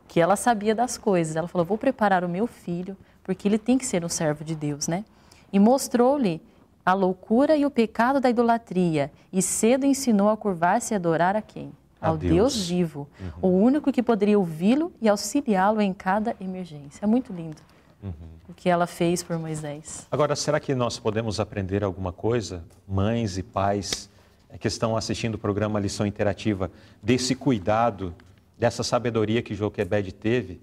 [0.10, 1.38] que ela sabia das coisas.
[1.38, 4.55] Ela falou: Vou preparar o meu filho, porque ele tem que ser um servo de
[4.55, 5.05] Deus, né?
[5.53, 6.41] E mostrou-lhe
[6.85, 11.41] a loucura e o pecado da idolatria, e cedo ensinou a curvar-se e adorar a
[11.41, 11.71] quem?
[11.99, 12.33] Ao Deus.
[12.33, 12.67] Deus.
[12.67, 13.31] vivo, uhum.
[13.41, 17.03] o único que poderia ouvi-lo e auxiliá-lo em cada emergência.
[17.03, 17.61] É muito lindo
[18.01, 18.11] uhum.
[18.49, 20.07] o que ela fez por Moisés.
[20.11, 24.09] Agora, será que nós podemos aprender alguma coisa, mães e pais
[24.49, 26.71] eh, que estão assistindo o programa Lição Interativa,
[27.03, 28.15] desse cuidado,
[28.57, 30.59] dessa sabedoria que Joquebed teve?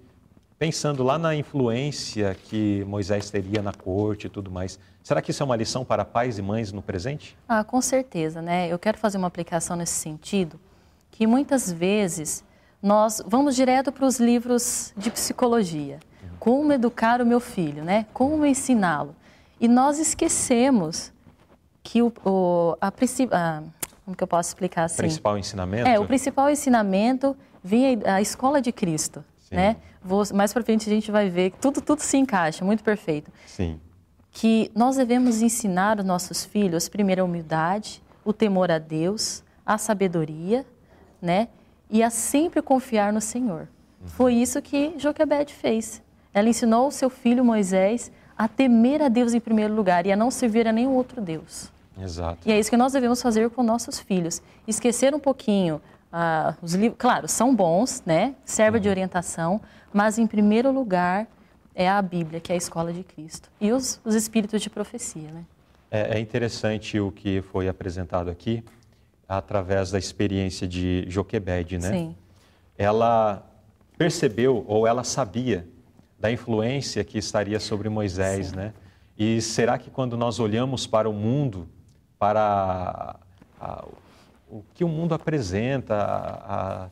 [0.59, 5.41] Pensando lá na influência que Moisés teria na corte e tudo mais, será que isso
[5.41, 7.37] é uma lição para pais e mães no presente?
[7.47, 8.67] Ah, com certeza, né?
[8.67, 10.59] Eu quero fazer uma aplicação nesse sentido,
[11.11, 12.43] que muitas vezes
[12.83, 15.97] nós vamos direto para os livros de psicologia.
[16.37, 18.05] Como educar o meu filho, né?
[18.13, 19.15] Como ensiná-lo.
[19.61, 21.13] E nós esquecemos
[21.81, 23.63] que o, o a, a,
[24.03, 24.95] como que eu posso explicar assim?
[24.95, 25.87] O principal ensinamento?
[25.87, 29.55] É, o principal ensinamento vem a, a escola de Cristo, Sim.
[29.55, 29.77] né?
[30.01, 33.31] Vou, mais para frente a gente vai ver que tudo, tudo se encaixa, muito perfeito.
[33.45, 33.79] Sim.
[34.31, 39.77] Que nós devemos ensinar os nossos filhos, primeiro, a humildade, o temor a Deus, a
[39.77, 40.65] sabedoria,
[41.21, 41.47] né?
[41.89, 43.67] E a sempre confiar no Senhor.
[43.99, 44.07] Uhum.
[44.07, 46.01] Foi isso que Joquebede fez.
[46.31, 50.15] Ela ensinou o seu filho Moisés a temer a Deus em primeiro lugar e a
[50.15, 51.71] não servir a nenhum outro Deus.
[51.99, 52.47] Exato.
[52.47, 54.41] E é isso que nós devemos fazer com nossos filhos.
[54.67, 58.35] Esquecer um pouquinho ah, os livros, claro, são bons, né?
[58.43, 58.83] Serve uhum.
[58.83, 59.61] de orientação,
[59.93, 61.27] mas em primeiro lugar
[61.75, 63.49] é a Bíblia, que é a escola de Cristo.
[63.61, 65.45] E os, os espíritos de profecia, né?
[65.91, 68.63] É, é interessante o que foi apresentado aqui,
[69.27, 71.89] através da experiência de Joquebed, né?
[71.89, 72.15] Sim.
[72.77, 73.45] Ela
[73.97, 75.67] percebeu, ou ela sabia,
[76.17, 78.55] da influência que estaria sobre Moisés, Sim.
[78.55, 78.73] né?
[79.17, 81.67] E será que quando nós olhamos para o mundo,
[82.17, 83.19] para
[83.59, 83.85] a, a,
[84.49, 86.89] o que o mundo apresenta, a, a,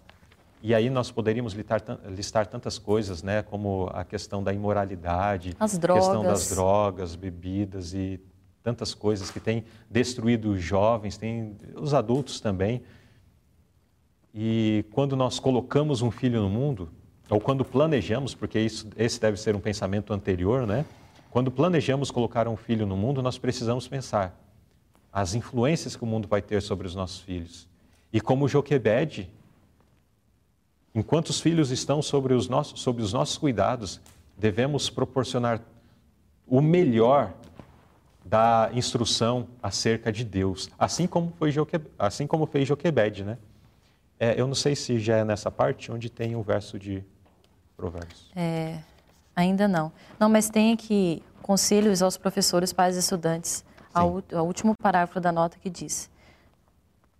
[0.61, 5.67] e aí nós poderíamos listar, listar, tantas coisas, né, como a questão da imoralidade, a
[5.67, 8.19] questão das drogas, bebidas e
[8.63, 12.83] tantas coisas que têm destruído os jovens, tem os adultos também.
[14.33, 16.89] E quando nós colocamos um filho no mundo,
[17.29, 20.85] ou quando planejamos, porque isso, esse deve ser um pensamento anterior, né?
[21.31, 24.37] Quando planejamos colocar um filho no mundo, nós precisamos pensar
[25.11, 27.67] as influências que o mundo vai ter sobre os nossos filhos.
[28.11, 29.29] E como Joquebede,
[30.93, 33.99] enquanto os filhos estão sobre os nossos, sobre os nossos cuidados,
[34.37, 35.61] devemos proporcionar
[36.45, 37.33] o melhor
[38.23, 43.37] da instrução acerca de Deus, assim como, foi Joquebede, assim como fez Joquebede, né?
[44.19, 47.03] É, eu não sei se já é nessa parte onde tem o verso de
[47.75, 48.31] Provérbios.
[48.35, 48.79] É,
[49.35, 49.91] ainda não.
[50.19, 53.63] Não, mas tem aqui conselhos aos professores, pais e estudantes
[53.97, 56.09] ao, ao último parágrafo da nota que diz: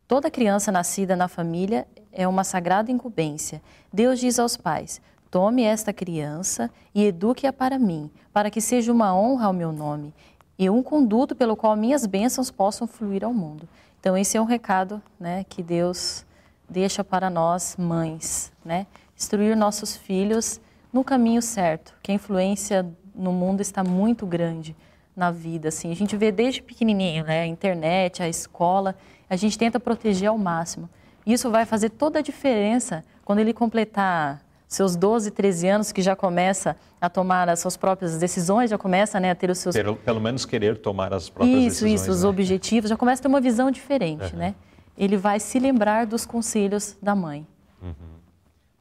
[0.07, 3.61] Toda criança nascida na família é uma sagrada incumbência.
[3.91, 9.13] Deus diz aos pais: Tome esta criança e eduque-a para mim, para que seja uma
[9.15, 10.13] honra ao meu nome
[10.57, 13.67] e um conduto pelo qual minhas bênçãos possam fluir ao mundo.
[13.99, 16.25] Então, esse é um recado né, que Deus
[16.69, 18.87] deixa para nós, mães, né?
[19.15, 20.59] Instruir nossos filhos
[20.91, 24.75] no caminho certo, que a influência no mundo está muito grande
[25.17, 25.91] na vida, assim.
[25.91, 27.41] A gente vê desde pequenininho, né?
[27.41, 28.95] A internet, a escola,
[29.27, 30.87] a gente tenta proteger ao máximo.
[31.25, 36.15] Isso vai fazer toda a diferença quando ele completar seus 12, 13 anos, que já
[36.15, 39.75] começa a tomar as suas próprias decisões, já começa né, a ter os seus...
[39.75, 41.93] Pelo, pelo menos querer tomar as próprias isso, decisões.
[41.93, 42.29] Isso, isso, os né?
[42.29, 44.39] objetivos, já começa a ter uma visão diferente, uhum.
[44.39, 44.55] né?
[44.97, 47.47] Ele vai se lembrar dos conselhos da mãe.
[47.81, 47.93] Uhum.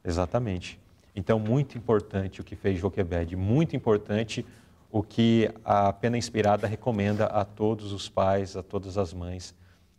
[0.03, 0.79] Exatamente.
[1.15, 4.45] Então, muito importante o que fez Joquebed, muito importante
[4.91, 9.53] o que a Pena Inspirada recomenda a todos os pais, a todas as mães,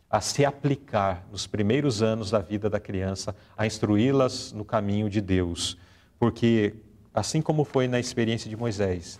[0.09, 5.21] a se aplicar nos primeiros anos da vida da criança, a instruí-las no caminho de
[5.21, 5.77] Deus.
[6.17, 6.75] Porque,
[7.13, 9.19] assim como foi na experiência de Moisés,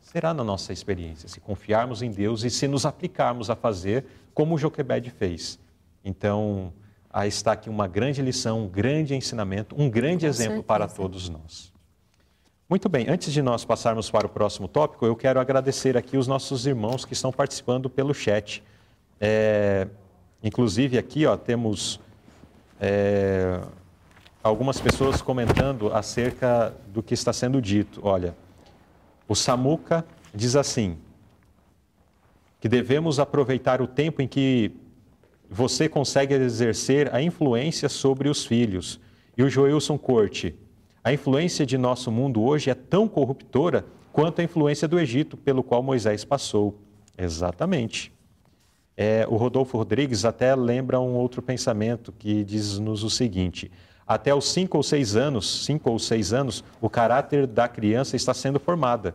[0.00, 4.58] será na nossa experiência, se confiarmos em Deus e se nos aplicarmos a fazer como
[4.58, 5.58] Joquebed fez.
[6.04, 6.72] Então,
[7.08, 10.66] aí está aqui uma grande lição, um grande ensinamento, um grande Com exemplo certeza.
[10.66, 11.73] para todos nós.
[12.74, 16.26] Muito bem, antes de nós passarmos para o próximo tópico, eu quero agradecer aqui os
[16.26, 18.64] nossos irmãos que estão participando pelo chat.
[19.20, 19.86] É,
[20.42, 22.00] inclusive aqui ó, temos
[22.80, 23.60] é,
[24.42, 28.00] algumas pessoas comentando acerca do que está sendo dito.
[28.02, 28.34] Olha,
[29.28, 30.98] o Samuca diz assim,
[32.60, 34.72] que devemos aproveitar o tempo em que
[35.48, 38.98] você consegue exercer a influência sobre os filhos.
[39.36, 40.56] E o Joilson Corte,
[41.04, 45.62] a influência de nosso mundo hoje é tão corruptora quanto a influência do Egito pelo
[45.62, 46.80] qual Moisés passou.
[47.18, 48.10] Exatamente.
[48.96, 53.70] É, o Rodolfo Rodrigues até lembra um outro pensamento que diz-nos o seguinte:
[54.06, 58.32] até os cinco ou seis anos, cinco ou seis anos, o caráter da criança está
[58.32, 59.14] sendo formada.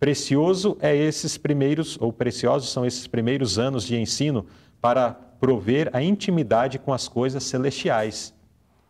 [0.00, 4.46] Precioso é esses primeiros, ou preciosos são esses primeiros anos de ensino
[4.80, 8.32] para prover a intimidade com as coisas celestiais.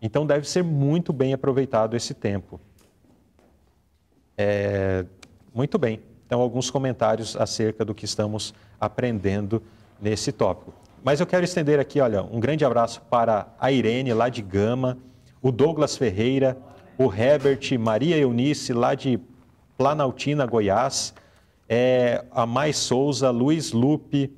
[0.01, 2.61] Então deve ser muito bem aproveitado esse tempo.
[4.37, 5.05] É,
[5.53, 6.01] muito bem.
[6.25, 9.63] Então, alguns comentários acerca do que estamos aprendendo
[10.01, 10.73] nesse tópico.
[11.03, 14.99] Mas eu quero estender aqui, olha, um grande abraço para a Irene, lá de Gama,
[15.41, 16.57] o Douglas Ferreira,
[16.99, 19.19] o Herbert, Maria Eunice, lá de
[19.77, 21.15] Planaltina, Goiás,
[21.69, 24.33] é, a Mais Souza, Luiz Lupe,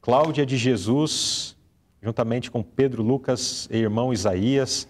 [0.00, 1.56] Cláudia de Jesus,
[2.02, 4.88] juntamente com Pedro Lucas e irmão Isaías,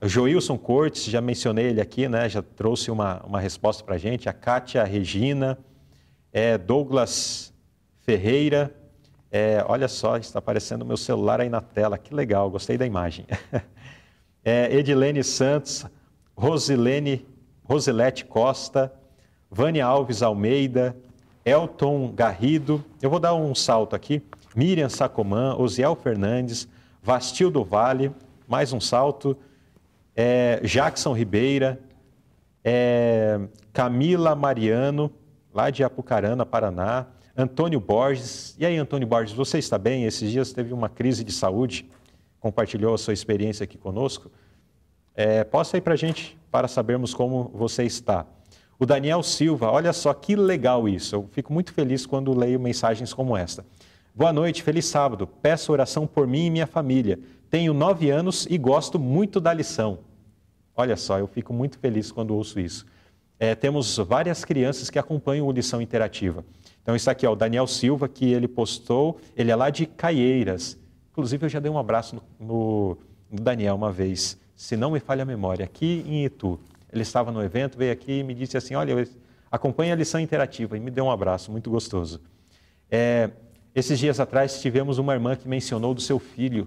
[0.00, 2.28] Joilson Cortes, já mencionei ele aqui, né?
[2.28, 5.58] já trouxe uma, uma resposta para a gente, a Kátia Regina,
[6.32, 7.52] é, Douglas
[8.00, 8.74] Ferreira,
[9.30, 12.86] é, olha só, está aparecendo o meu celular aí na tela, que legal, gostei da
[12.86, 13.26] imagem.
[14.48, 15.84] É, Edilene Santos,
[16.36, 17.26] Rosilene,
[17.64, 18.92] Rosilete Costa,
[19.50, 20.96] Vânia Alves Almeida,
[21.44, 24.22] Elton Garrido, eu vou dar um salto aqui,
[24.56, 26.66] Miriam Sacomã, Osiel Fernandes,
[27.02, 28.10] Vastildo Vale,
[28.48, 29.36] mais um salto,
[30.16, 31.78] é, Jackson Ribeira,
[32.64, 33.38] é,
[33.70, 35.12] Camila Mariano,
[35.52, 38.56] lá de Apucarana, Paraná, Antônio Borges.
[38.58, 40.04] E aí, Antônio Borges, você está bem?
[40.04, 41.86] Esses dias teve uma crise de saúde,
[42.40, 44.30] compartilhou a sua experiência aqui conosco.
[45.14, 48.24] É, posta aí para a gente, para sabermos como você está.
[48.78, 51.14] O Daniel Silva, olha só que legal isso.
[51.14, 53.62] Eu fico muito feliz quando leio mensagens como esta.
[54.18, 55.26] Boa noite, feliz sábado.
[55.26, 57.18] Peço oração por mim e minha família.
[57.50, 59.98] Tenho nove anos e gosto muito da lição.
[60.74, 62.86] Olha só, eu fico muito feliz quando ouço isso.
[63.38, 66.46] É, temos várias crianças que acompanham o Lição Interativa.
[66.80, 70.78] Então está aqui ó, o Daniel Silva, que ele postou, ele é lá de Caieiras.
[71.12, 72.96] Inclusive eu já dei um abraço no,
[73.30, 76.58] no, Daniel uma vez, se não me falha a memória, aqui em Itu.
[76.90, 79.06] Ele estava no evento, veio aqui e me disse assim, olha,
[79.52, 82.18] acompanhe a lição interativa, e me deu um abraço, muito gostoso.
[82.90, 83.30] É,
[83.76, 86.66] esses dias atrás tivemos uma irmã que mencionou do seu filho,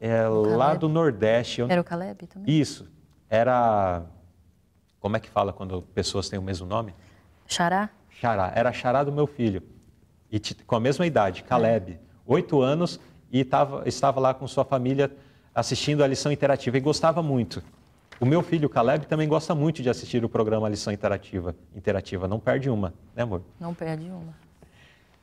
[0.00, 1.62] é, lá do Nordeste.
[1.62, 2.60] Era o Caleb também?
[2.60, 2.88] Isso,
[3.28, 4.04] era...
[5.00, 6.94] Como é que fala quando pessoas têm o mesmo nome?
[7.48, 7.90] Xará?
[8.08, 9.60] Xará, era xará do meu filho.
[10.30, 12.66] E com a mesma idade, Caleb, oito é.
[12.66, 13.00] anos,
[13.32, 15.10] e tava, estava lá com sua família
[15.52, 17.60] assistindo a lição interativa e gostava muito.
[18.20, 21.56] O meu filho, Caleb, também gosta muito de assistir o programa Lição Interativa.
[21.74, 23.42] Interativa, não perde uma, né, amor?
[23.60, 24.45] Não perde uma.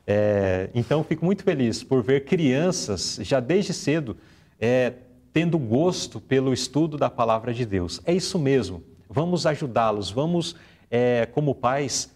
[0.05, 4.17] É, então, fico muito feliz por ver crianças, já desde cedo,
[4.59, 4.93] é,
[5.31, 8.01] tendo gosto pelo estudo da palavra de Deus.
[8.05, 8.83] É isso mesmo.
[9.09, 10.55] Vamos ajudá-los, vamos,
[10.89, 12.11] é, como pais,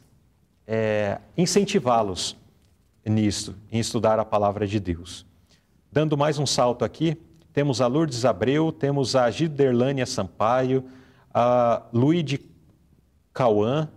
[0.65, 2.35] é, incentivá-los
[3.09, 5.25] nisto, em estudar a palavra de Deus.
[5.91, 7.17] Dando mais um salto aqui,
[7.53, 10.83] temos a Lourdes Abreu, temos a Giderlânia Sampaio,
[11.33, 12.41] a Luide
[13.33, 13.89] Cauã,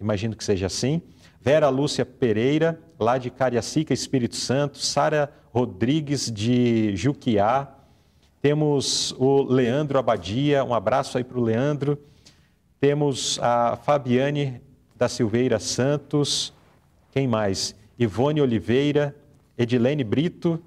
[0.00, 1.00] imagino que seja assim,
[1.40, 7.68] Vera Lúcia Pereira, lá de Cariacica, Espírito Santo, Sara Rodrigues de Juquiá,
[8.42, 11.98] temos o Leandro Abadia, um abraço aí para o Leandro,
[12.80, 14.60] temos a Fabiane
[14.94, 16.52] da Silveira Santos,
[17.12, 17.74] quem mais?
[17.98, 19.14] Ivone Oliveira,
[19.56, 20.62] Edilene Brito,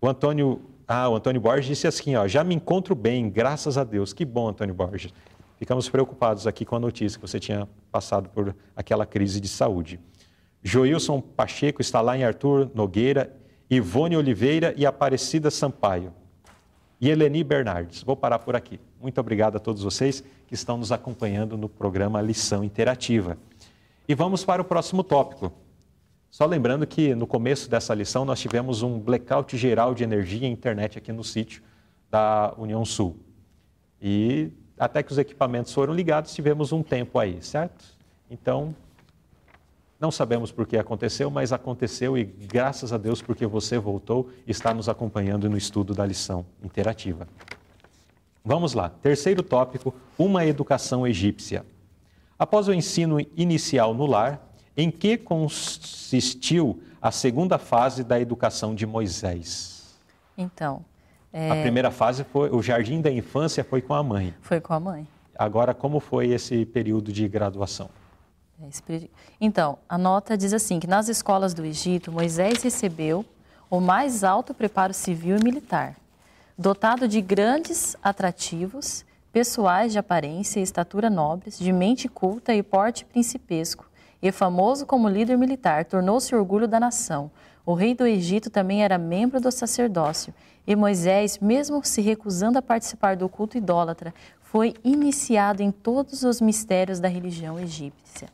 [0.00, 3.84] o Antônio, ah, o Antônio Borges disse assim, ó, já me encontro bem, graças a
[3.84, 4.12] Deus.
[4.12, 5.12] Que bom, Antônio Borges.
[5.58, 10.00] Ficamos preocupados aqui com a notícia que você tinha passado por aquela crise de saúde.
[10.62, 13.34] Joilson Pacheco está lá em Arthur Nogueira,
[13.70, 16.12] Ivone Oliveira e Aparecida Sampaio.
[17.00, 18.02] E Eleni Bernardes.
[18.02, 18.80] Vou parar por aqui.
[19.00, 23.36] Muito obrigado a todos vocês que estão nos acompanhando no programa Lição Interativa.
[24.08, 25.52] E vamos para o próximo tópico.
[26.30, 30.50] Só lembrando que no começo dessa lição nós tivemos um blackout geral de energia e
[30.50, 31.62] internet aqui no sítio
[32.10, 33.16] da União Sul.
[34.00, 37.84] E até que os equipamentos foram ligados, tivemos um tempo aí, certo?
[38.30, 38.74] Então,
[40.00, 44.50] não sabemos por que aconteceu, mas aconteceu e graças a Deus porque você voltou e
[44.50, 47.26] está nos acompanhando no estudo da lição interativa.
[48.44, 48.90] Vamos lá.
[48.90, 51.64] Terceiro tópico: uma educação egípcia.
[52.38, 54.46] Após o ensino inicial no lar,
[54.76, 59.94] em que consistiu a segunda fase da educação de Moisés?
[60.36, 60.84] Então,
[61.36, 61.50] é...
[61.50, 64.32] a primeira fase foi o jardim da infância foi com a mãe.
[64.40, 65.08] Foi com a mãe.
[65.36, 67.90] Agora, como foi esse período de graduação?
[68.62, 69.08] É,
[69.40, 73.24] então, a nota diz assim: que nas escolas do Egito, Moisés recebeu
[73.68, 75.96] o mais alto preparo civil e militar,
[76.56, 83.04] dotado de grandes atrativos, pessoais de aparência e estatura nobres, de mente culta e porte
[83.04, 83.86] principesco,
[84.22, 87.28] e famoso como líder militar, tornou-se orgulho da nação.
[87.66, 90.34] O rei do Egito também era membro do sacerdócio,
[90.66, 96.40] e Moisés, mesmo se recusando a participar do culto idólatra, foi iniciado em todos os
[96.40, 98.28] mistérios da religião egípcia.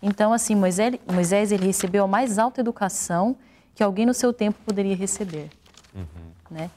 [0.00, 3.36] Então, assim, Moisés, Moisés ele recebeu a mais alta educação
[3.74, 5.48] que alguém no seu tempo poderia receber.
[5.94, 6.04] Uhum.
[6.50, 6.70] Né?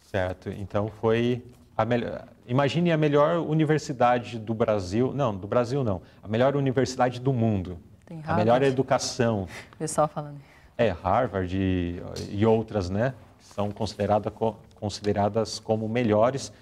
[0.00, 0.50] Certo.
[0.50, 1.44] Então, foi
[1.76, 2.24] a melhor.
[2.46, 5.12] Imagine a melhor universidade do Brasil.
[5.12, 6.00] Não, do Brasil não.
[6.22, 7.78] A melhor universidade do mundo.
[8.06, 9.48] Tem a melhor educação.
[9.72, 10.40] O pessoal falando.
[10.76, 13.14] É, Harvard e, e outras, né?
[13.40, 14.32] São considerada,
[14.74, 16.52] consideradas como melhores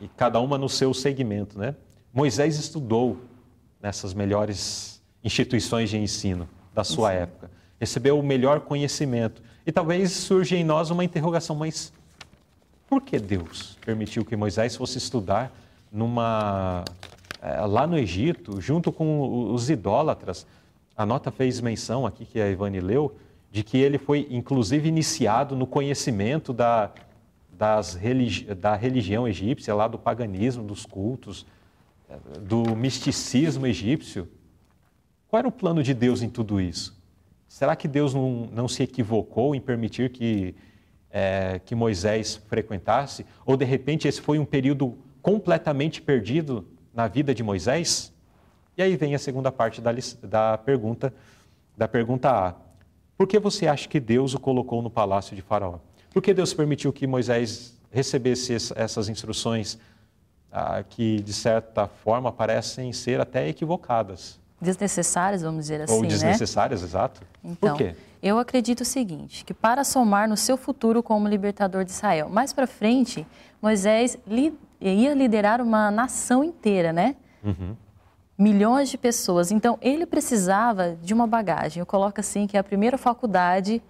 [0.00, 1.76] e cada uma no seu segmento, né?
[2.12, 3.18] Moisés estudou
[3.80, 7.16] nessas melhores instituições de ensino da sua Sim.
[7.18, 7.50] época.
[7.78, 9.42] Recebeu o melhor conhecimento.
[9.64, 11.92] E talvez surja em nós uma interrogação, mas
[12.88, 15.52] por que Deus permitiu que Moisés fosse estudar
[15.90, 16.84] numa
[17.40, 20.46] eh, lá no Egito, junto com os idólatras?
[20.96, 23.16] A nota fez menção aqui que a Ivane leu
[23.52, 26.90] de que ele foi inclusive iniciado no conhecimento da,
[28.00, 31.44] religi da religião egípcia, lá do paganismo, dos cultos,
[32.40, 34.26] do misticismo egípcio.
[35.28, 36.98] Qual era o plano de Deus em tudo isso?
[37.46, 40.54] Será que Deus não, não se equivocou em permitir que,
[41.10, 43.26] é, que Moisés frequentasse?
[43.44, 48.14] Ou de repente esse foi um período completamente perdido na vida de Moisés?
[48.78, 49.90] E aí vem a segunda parte da,
[50.22, 51.12] da pergunta,
[51.76, 52.71] da pergunta A.
[53.16, 55.78] Por que você acha que Deus o colocou no palácio de Faraó?
[56.12, 59.78] Por que Deus permitiu que Moisés recebesse essas instruções
[60.50, 64.40] ah, que, de certa forma, parecem ser até equivocadas?
[64.62, 65.92] desnecessárias, vamos dizer assim.
[65.92, 66.08] Ou né?
[66.08, 66.86] desnecessárias, né?
[66.86, 67.20] exato.
[67.44, 67.96] Então, Por quê?
[68.22, 72.52] Eu acredito o seguinte, que para somar no seu futuro como libertador de Israel, mais
[72.52, 73.26] para frente,
[73.60, 77.16] Moisés li, ia liderar uma nação inteira, né?
[77.42, 77.76] Uhum.
[78.42, 79.52] Milhões de pessoas.
[79.52, 81.78] Então, ele precisava de uma bagagem.
[81.78, 83.80] Eu coloco assim que a primeira faculdade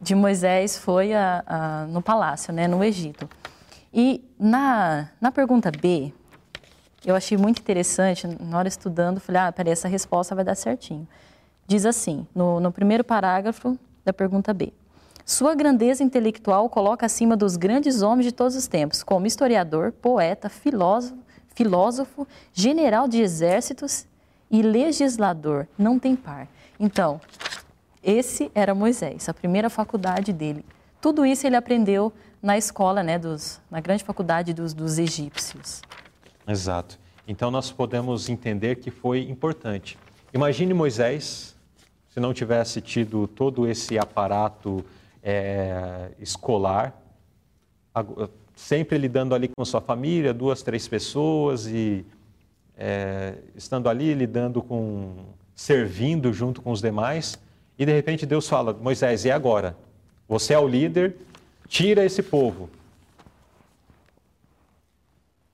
[0.00, 3.30] de Moisés foi a, a, no palácio, né, no Egito.
[3.94, 6.12] E na, na pergunta B,
[7.06, 11.06] eu achei muito interessante, na hora estudando, falei, ah, peraí, essa resposta vai dar certinho.
[11.64, 14.72] Diz assim, no, no primeiro parágrafo da pergunta B.
[15.24, 20.48] Sua grandeza intelectual coloca acima dos grandes homens de todos os tempos, como historiador, poeta,
[20.48, 21.21] filósofo,
[21.54, 24.06] filósofo general de exércitos
[24.50, 25.66] e legislador.
[25.78, 26.48] Não tem par.
[26.78, 27.20] Então,
[28.02, 30.64] esse era Moisés, a primeira faculdade dele.
[31.00, 35.80] Tudo isso ele aprendeu na escola, né, dos, na grande faculdade dos, dos egípcios.
[36.46, 36.98] Exato.
[37.26, 39.96] Então nós podemos entender que foi importante.
[40.34, 41.56] Imagine Moisés,
[42.08, 44.84] se não tivesse tido todo esse aparato
[45.22, 46.92] é, escolar,
[48.62, 52.06] sempre lidando ali com sua família, duas, três pessoas e
[52.76, 57.38] é, estando ali lidando com, servindo junto com os demais,
[57.76, 59.76] e de repente Deus fala: Moisés, e agora?
[60.28, 61.16] Você é o líder,
[61.66, 62.70] tira esse povo.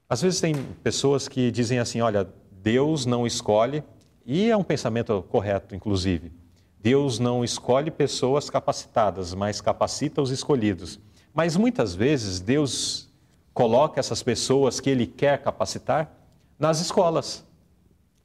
[0.09, 2.29] Às vezes tem pessoas que dizem assim: olha,
[2.63, 3.83] Deus não escolhe,
[4.25, 6.31] e é um pensamento correto, inclusive.
[6.79, 11.01] Deus não escolhe pessoas capacitadas, mas capacita os escolhidos.
[11.39, 13.09] Mas muitas vezes Deus
[13.55, 16.11] coloca essas pessoas que Ele quer capacitar
[16.59, 17.47] nas escolas,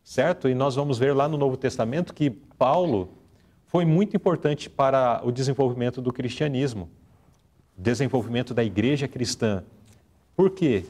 [0.03, 0.49] certo?
[0.49, 3.09] E nós vamos ver lá no Novo Testamento que Paulo
[3.67, 6.89] foi muito importante para o desenvolvimento do cristianismo,
[7.77, 9.63] desenvolvimento da igreja cristã.
[10.35, 10.83] Por quê?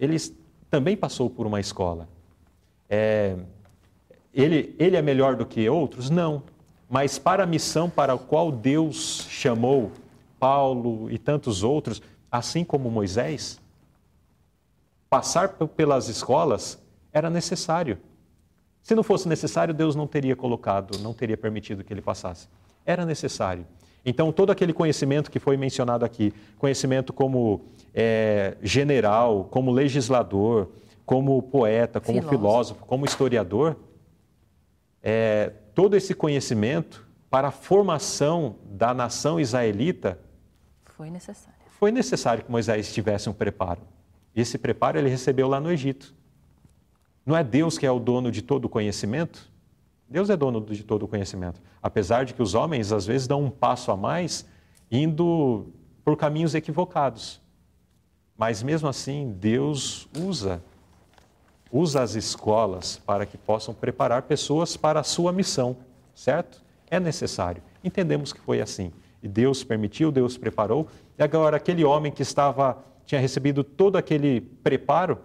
[0.00, 0.16] ele
[0.70, 2.08] também passou por uma escola.
[2.88, 3.36] É,
[4.32, 6.08] ele, ele é melhor do que outros?
[6.08, 6.42] Não.
[6.88, 9.92] Mas para a missão para a qual Deus chamou
[10.38, 13.60] Paulo e tantos outros, assim como Moisés,
[15.08, 16.78] passar pelas escolas
[17.12, 17.98] era necessário.
[18.82, 22.48] Se não fosse necessário, Deus não teria colocado, não teria permitido que ele passasse.
[22.86, 23.66] Era necessário.
[24.04, 30.70] Então, todo aquele conhecimento que foi mencionado aqui, conhecimento como é, general, como legislador,
[31.04, 33.76] como poeta, como filósofo, filósofo como historiador,
[35.02, 40.18] é, todo esse conhecimento para a formação da nação israelita
[40.98, 41.60] foi necessário.
[41.78, 43.80] Foi necessário que Moisés tivesse um preparo.
[44.34, 46.12] E esse preparo ele recebeu lá no Egito.
[47.24, 49.48] Não é Deus que é o dono de todo o conhecimento?
[50.08, 51.62] Deus é dono de todo o conhecimento.
[51.80, 54.44] Apesar de que os homens às vezes dão um passo a mais
[54.90, 55.66] indo
[56.04, 57.40] por caminhos equivocados.
[58.36, 60.60] Mas mesmo assim, Deus usa
[61.70, 65.76] usa as escolas para que possam preparar pessoas para a sua missão,
[66.14, 66.62] certo?
[66.90, 67.62] É necessário.
[67.84, 68.90] Entendemos que foi assim.
[69.22, 70.86] E Deus permitiu, Deus preparou.
[71.18, 75.18] E agora aquele homem que estava tinha recebido todo aquele preparo,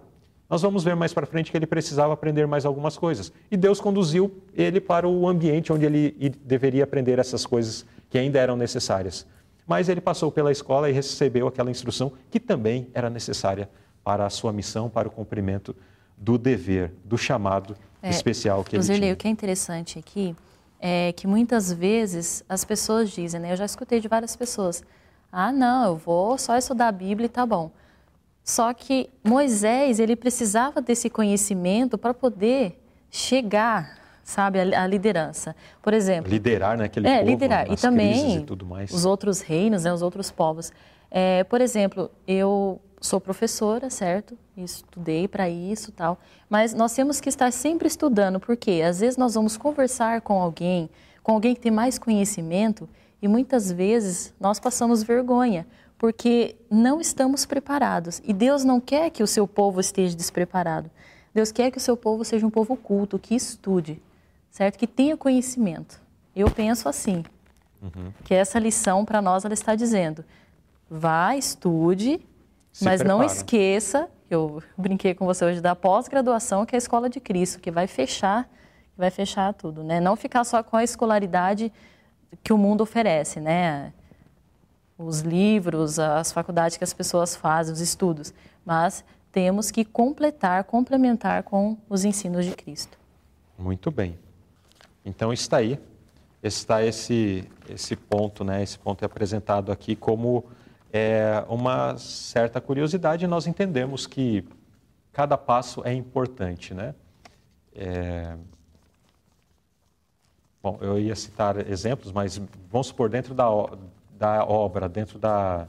[0.48, 3.32] nós vamos ver mais para frente que ele precisava aprender mais algumas coisas.
[3.50, 8.38] E Deus conduziu ele para o ambiente onde ele deveria aprender essas coisas que ainda
[8.38, 9.26] eram necessárias.
[9.66, 13.68] Mas ele passou pela escola e recebeu aquela instrução que também era necessária
[14.02, 15.74] para a sua missão, para o cumprimento
[16.16, 19.12] do dever, do chamado é, especial que ele tinha.
[19.12, 20.53] o que é interessante aqui é
[21.16, 23.52] que muitas vezes as pessoas dizem, né?
[23.52, 24.82] Eu já escutei de várias pessoas,
[25.32, 27.70] ah, não, eu vou só estudar a Bíblia e tá bom.
[28.44, 32.78] Só que Moisés, ele precisava desse conhecimento para poder
[33.10, 35.56] chegar, sabe, à liderança.
[35.82, 36.30] Por exemplo...
[36.30, 37.72] Liderar né, é, povo, liderar.
[37.72, 40.70] E também e os outros reinos, né, os outros povos.
[41.10, 44.36] É, por exemplo, eu sou professora, certo?
[44.56, 46.18] Estudei para isso tal.
[46.48, 50.88] Mas nós temos que estar sempre estudando, porque às vezes nós vamos conversar com alguém,
[51.22, 52.88] com alguém que tem mais conhecimento,
[53.20, 55.66] e muitas vezes nós passamos vergonha,
[55.98, 58.20] porque não estamos preparados.
[58.24, 60.90] E Deus não quer que o seu povo esteja despreparado.
[61.32, 64.00] Deus quer que o seu povo seja um povo culto, que estude,
[64.50, 64.78] certo?
[64.78, 66.00] Que tenha conhecimento.
[66.34, 67.24] Eu penso assim,
[67.82, 68.12] uhum.
[68.24, 70.24] que essa lição para nós ela está dizendo:
[70.88, 72.20] vá, estude,
[72.74, 73.18] Se mas prepara.
[73.18, 74.10] não esqueça.
[74.28, 77.86] Eu brinquei com você hoje da pós-graduação, que é a escola de Cristo, que vai
[77.86, 78.46] fechar,
[78.94, 79.98] vai fechar tudo, né?
[79.98, 81.72] Não ficar só com a escolaridade
[82.42, 83.92] que o mundo oferece, né?
[84.98, 88.32] os livros, as faculdades que as pessoas fazem, os estudos,
[88.64, 92.96] mas temos que completar, complementar com os ensinos de Cristo.
[93.58, 94.16] Muito bem.
[95.04, 95.78] Então está aí,
[96.42, 98.62] está esse esse ponto, né?
[98.62, 100.44] Esse ponto é apresentado aqui como
[100.96, 103.26] é, uma certa curiosidade.
[103.26, 104.46] Nós entendemos que
[105.12, 106.94] cada passo é importante, né?
[107.74, 108.36] É...
[110.62, 112.40] Bom, eu ia citar exemplos, mas
[112.70, 113.44] vamos supor dentro da
[114.16, 115.66] da obra, dentro da,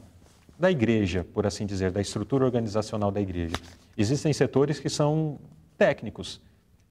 [0.58, 3.56] da igreja, por assim dizer, da estrutura organizacional da igreja.
[3.98, 5.40] Existem setores que são
[5.76, 6.40] técnicos.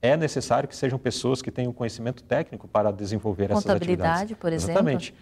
[0.03, 3.79] É necessário que sejam pessoas que tenham conhecimento técnico para desenvolver essas atividades.
[3.79, 4.73] Contabilidade, por exemplo.
[4.73, 5.15] Exatamente.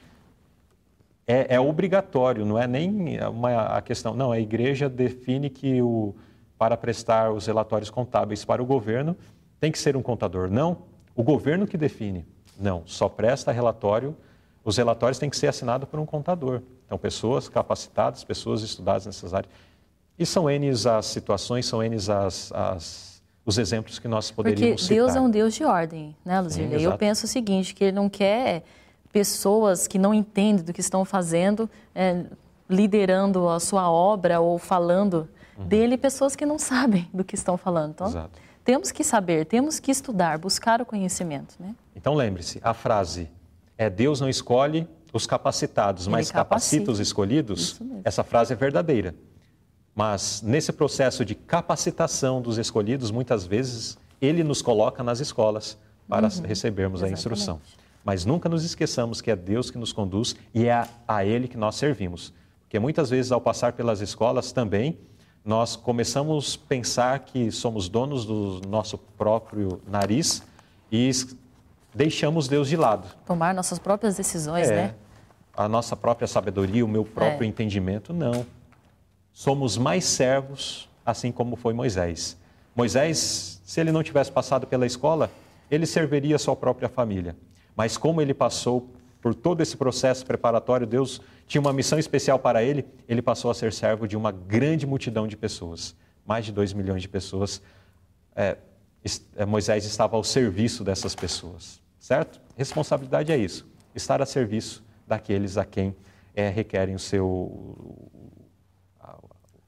[1.26, 4.14] É, é, obrigatório, não é nem uma a questão.
[4.14, 6.14] Não, a igreja define que o,
[6.58, 9.16] para prestar os relatórios contábeis para o governo
[9.60, 10.50] tem que ser um contador.
[10.50, 10.78] Não,
[11.14, 12.26] o governo que define.
[12.58, 14.16] Não, só presta relatório
[14.64, 16.62] os relatórios têm que ser assinados por um contador.
[16.86, 19.52] Então, pessoas capacitadas, pessoas estudadas nessas áreas.
[20.18, 24.94] E são N as situações, são N as, as, os exemplos que nós poderíamos Porque
[24.94, 26.82] Deus é um Deus de ordem, né, Luzirley?
[26.82, 28.62] Eu penso o seguinte, que Ele não quer
[29.12, 32.24] pessoas que não entendem do que estão fazendo, é,
[32.68, 35.66] liderando a sua obra ou falando uhum.
[35.66, 37.90] dele, pessoas que não sabem do que estão falando.
[37.90, 38.40] Então, Exato.
[38.64, 41.54] temos que saber, temos que estudar, buscar o conhecimento.
[41.60, 41.74] Né?
[41.94, 43.28] Então, lembre-se, a frase
[43.76, 46.48] é Deus não escolhe os capacitados, Ele mas capacita.
[46.48, 49.14] capacita os escolhidos, essa frase é verdadeira.
[49.94, 55.76] Mas nesse processo de capacitação dos escolhidos, muitas vezes ele nos coloca nas escolas
[56.08, 56.42] para uhum.
[56.46, 57.14] recebermos Exatamente.
[57.14, 57.60] a instrução.
[58.05, 61.46] Mas nunca nos esqueçamos que é Deus que nos conduz e é a, a Ele
[61.46, 62.32] que nós servimos.
[62.62, 64.98] Porque muitas vezes, ao passar pelas escolas também,
[65.44, 70.42] nós começamos a pensar que somos donos do nosso próprio nariz
[70.90, 71.11] e
[71.94, 73.09] deixamos Deus de lado.
[73.26, 74.94] Tomar nossas próprias decisões, é, né?
[75.55, 77.46] A nossa própria sabedoria, o meu próprio é.
[77.46, 78.46] entendimento, não.
[79.32, 82.36] Somos mais servos, assim como foi Moisés.
[82.74, 85.30] Moisés, se ele não tivesse passado pela escola,
[85.70, 87.36] ele serviria a sua própria família.
[87.76, 92.62] Mas como ele passou por todo esse processo preparatório, Deus tinha uma missão especial para
[92.62, 95.94] ele, ele passou a ser servo de uma grande multidão de pessoas.
[96.24, 97.60] mais de 2 milhões de pessoas,
[98.36, 98.56] é,
[99.36, 102.40] é, Moisés estava ao serviço dessas pessoas, certo?
[102.56, 105.96] Responsabilidade é isso, estar a serviço daqueles a quem
[106.34, 108.08] é, requerem o seu,
[109.00, 109.18] a,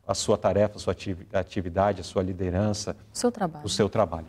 [0.07, 0.95] a, sua tarefa, a sua
[1.33, 3.65] atividade, a sua liderança, seu trabalho.
[3.65, 4.29] O seu trabalho.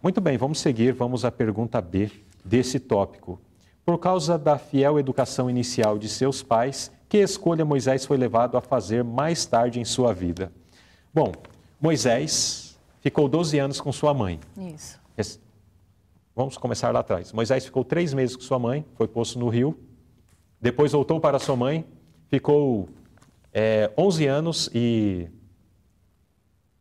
[0.00, 2.10] Muito bem, vamos seguir, vamos à pergunta B
[2.44, 3.40] desse tópico.
[3.84, 8.60] Por causa da fiel educação inicial de seus pais, que escolha Moisés foi levado a
[8.60, 10.52] fazer mais tarde em sua vida?
[11.12, 11.32] Bom,
[11.80, 14.40] Moisés ficou 12 anos com sua mãe.
[14.56, 15.04] Isso.
[16.36, 17.32] Vamos começar lá atrás.
[17.32, 19.78] Moisés ficou três meses com sua mãe, foi posto no rio,
[20.60, 21.86] depois voltou para sua mãe,
[22.28, 22.88] ficou
[23.52, 25.28] é, 11 anos e,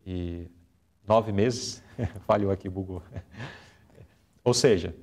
[0.07, 0.47] e
[1.07, 1.83] nove meses.
[2.25, 3.03] Falhou aqui, bugou.
[4.43, 4.95] Ou seja,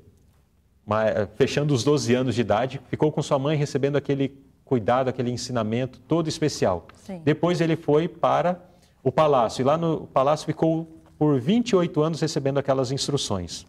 [1.36, 6.00] fechando os 12 anos de idade, ficou com sua mãe recebendo aquele cuidado, aquele ensinamento
[6.00, 6.86] todo especial.
[6.94, 7.20] Sim.
[7.24, 8.60] Depois ele foi para
[9.02, 13.66] o palácio e lá no palácio ficou por 28 anos recebendo aquelas instruções.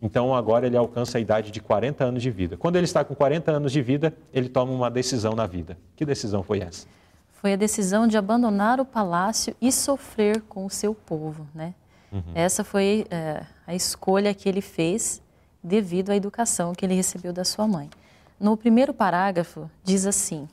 [0.00, 2.56] Então agora ele alcança a idade de 40 anos de vida.
[2.56, 5.78] Quando ele está com 40 anos de vida, ele toma uma decisão na vida.
[5.96, 6.86] Que decisão foi essa?
[7.32, 11.74] Foi a decisão de abandonar o palácio e sofrer com o seu povo, né?
[12.12, 12.22] Uhum.
[12.34, 15.22] Essa foi é, a escolha que ele fez
[15.66, 17.90] devido à educação que ele recebeu da sua mãe.
[18.38, 20.48] No primeiro parágrafo, diz assim: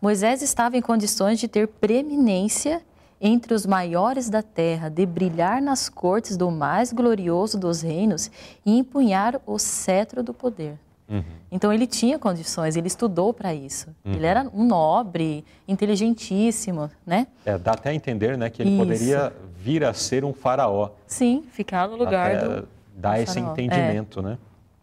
[0.00, 2.82] Moisés estava em condições de ter preeminência
[3.20, 8.30] entre os maiores da terra, de brilhar nas cortes do mais glorioso dos reinos
[8.64, 10.78] e empunhar o cetro do poder.
[11.08, 11.24] Uhum.
[11.50, 13.88] Então ele tinha condições, ele estudou para isso.
[14.04, 14.12] Uhum.
[14.12, 17.26] Ele era um nobre, inteligentíssimo, né?
[17.44, 18.78] É, dá até a entender, né, que ele isso.
[18.78, 20.90] poderia vir a ser um faraó.
[21.06, 22.68] Sim, ficar no lugar até do
[22.98, 24.22] dá esse entendimento, é.
[24.22, 24.38] né?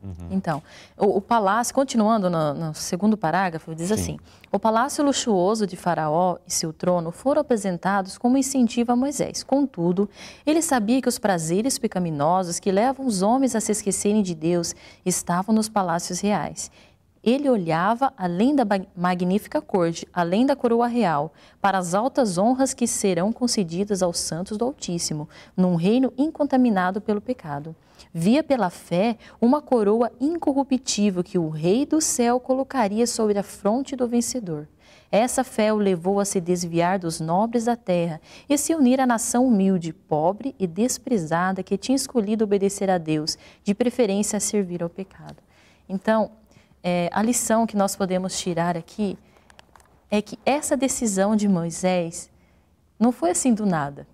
[0.05, 0.27] Uhum.
[0.29, 0.61] Então,
[0.97, 3.93] o, o, palácio, continuando no, no, segundo parágrafo, diz Sim.
[3.93, 4.17] assim:
[4.51, 9.43] O palácio luxuoso de Faraó e seu trono foram apresentados como incentivo a Moisés.
[9.43, 10.07] Contudo,
[10.45, 14.75] ele sabia que os prazeres pecaminosos que levam os homens a se esquecerem de Deus
[15.03, 16.69] estavam nos palácios reais.
[17.25, 18.63] Ele olhava além da
[18.95, 24.57] magnífica corte, além da coroa real, para as altas honras que serão concedidas aos santos
[24.57, 27.75] do Altíssimo, num reino incontaminado pelo pecado
[28.13, 33.93] via pela fé uma coroa incorruptível que o Rei do céu colocaria sobre a fronte
[33.93, 34.69] do vencedor.
[35.11, 39.05] Essa fé o levou a se desviar dos nobres da terra e se unir à
[39.05, 44.81] nação humilde, pobre e desprezada que tinha escolhido obedecer a Deus, de preferência a servir
[44.81, 45.37] ao pecado.
[45.87, 46.31] Então,
[46.87, 49.17] é, a lição que nós podemos tirar aqui
[50.11, 52.29] é que essa decisão de Moisés
[52.99, 54.07] não foi assim do nada.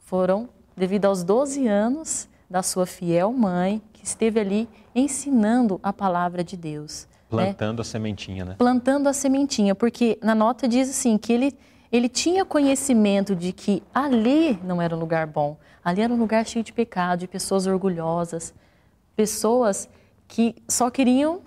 [0.00, 6.44] Foram devido aos 12 anos da sua fiel mãe, que esteve ali ensinando a palavra
[6.44, 7.08] de Deus.
[7.30, 7.44] Né?
[7.44, 7.80] Plantando né?
[7.80, 8.54] a sementinha, né?
[8.58, 11.58] Plantando a sementinha, porque na nota diz assim que ele,
[11.90, 16.44] ele tinha conhecimento de que ali não era um lugar bom, ali era um lugar
[16.46, 18.52] cheio de pecado, de pessoas orgulhosas,
[19.16, 19.88] pessoas
[20.28, 21.40] que só queriam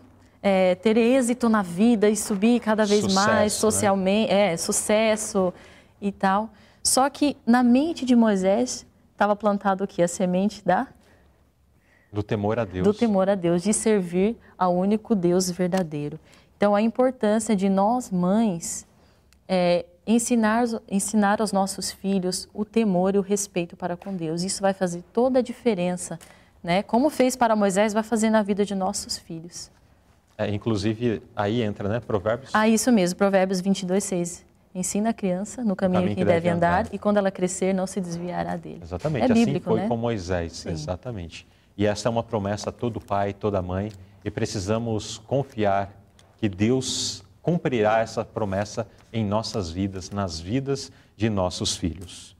[0.43, 3.59] é, ter êxito na vida e subir cada vez sucesso, mais né?
[3.59, 4.51] socialmente, né?
[4.51, 5.53] é, sucesso
[6.01, 6.49] e tal.
[6.83, 10.03] Só que na mente de Moisés estava plantado o que?
[10.03, 10.87] A semente da?
[12.11, 12.83] Do temor a Deus.
[12.83, 16.19] Do temor a Deus, de servir ao único Deus verdadeiro.
[16.57, 18.85] Então, a importância de nós, mães,
[19.47, 24.43] é, ensinar, ensinar aos nossos filhos o temor e o respeito para com Deus.
[24.43, 26.19] Isso vai fazer toda a diferença.
[26.61, 26.83] Né?
[26.83, 29.71] Como fez para Moisés, vai fazer na vida de nossos filhos.
[30.37, 31.99] É, inclusive, aí entra, né?
[31.99, 32.51] Provérbios.
[32.53, 34.45] Ah, isso mesmo, Provérbios 22, 6.
[34.75, 37.73] Ensina a criança no caminho, caminho que, que, deve, andar, andar, e quando ela crescer
[37.73, 38.79] não se desviará dele.
[38.81, 39.87] Exatamente, é assim bíblico, foi né?
[39.87, 40.69] com Moisés, Sim.
[40.69, 41.47] exatamente.
[41.77, 43.91] E essa é uma promessa a todo pai, toda mãe,
[44.25, 45.91] e precisamos confiar
[46.37, 52.35] que Deus cumprirá essa promessa em nossas vidas, nas vidas de nossos filhos.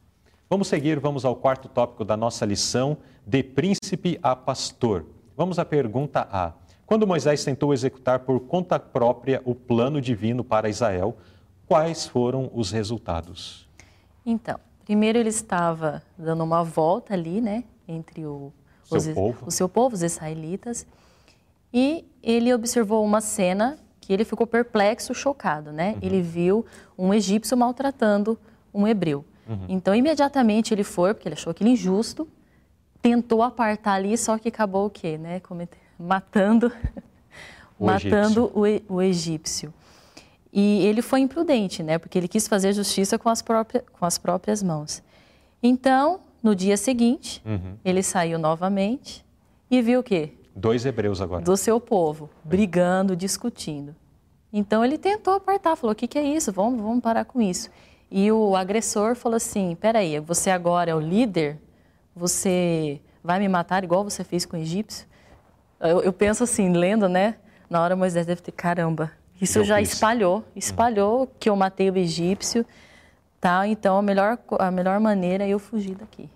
[0.50, 5.06] Vamos seguir, vamos ao quarto tópico da nossa lição, de príncipe a pastor.
[5.36, 6.54] Vamos à pergunta A.
[6.94, 11.18] Quando Moisés tentou executar por conta própria o plano divino para Israel,
[11.66, 13.68] quais foram os resultados?
[14.24, 19.46] Então, primeiro ele estava dando uma volta ali, né, entre o, seu os, povo.
[19.48, 20.86] o seu povo, os israelitas,
[21.74, 25.94] e ele observou uma cena que ele ficou perplexo, chocado, né?
[25.94, 26.00] Uhum.
[26.00, 26.64] Ele viu
[26.96, 28.38] um egípcio maltratando
[28.72, 29.26] um hebreu.
[29.50, 29.66] Uhum.
[29.68, 32.28] Então, imediatamente ele foi, porque ele achou aquilo injusto,
[33.02, 35.40] tentou apartar ali, só que acabou o quê, né?
[36.00, 36.72] Matando,
[37.80, 38.86] o matando egípcio.
[38.90, 39.74] O, o egípcio.
[40.52, 41.98] E ele foi imprudente, né?
[41.98, 45.02] Porque ele quis fazer justiça com as, próprias, com as próprias mãos.
[45.62, 47.76] Então, no dia seguinte, uhum.
[47.84, 49.26] ele saiu novamente
[49.72, 50.34] e viu o quê?
[50.56, 51.44] Dois hebreus agora.
[51.44, 53.96] Do seu povo, brigando, discutindo.
[54.52, 56.52] Então ele tentou apartar, falou: o que, que é isso?
[56.52, 57.72] Vamos, vamos parar com isso.
[58.12, 61.58] E o agressor falou assim: peraí, você agora é o líder?
[62.16, 65.08] Você vai me matar igual você fez com o egípcio?
[65.84, 67.36] Eu, eu penso assim, lendo, né?
[67.70, 69.94] Na hora Moisés deve ter, caramba, isso Eu já fiz.
[69.94, 72.66] espalhou, espalhou que eu matei o egípcio,
[73.40, 73.68] tá?
[73.68, 76.30] Então a melhor, a melhor maneira é eu fugir daqui.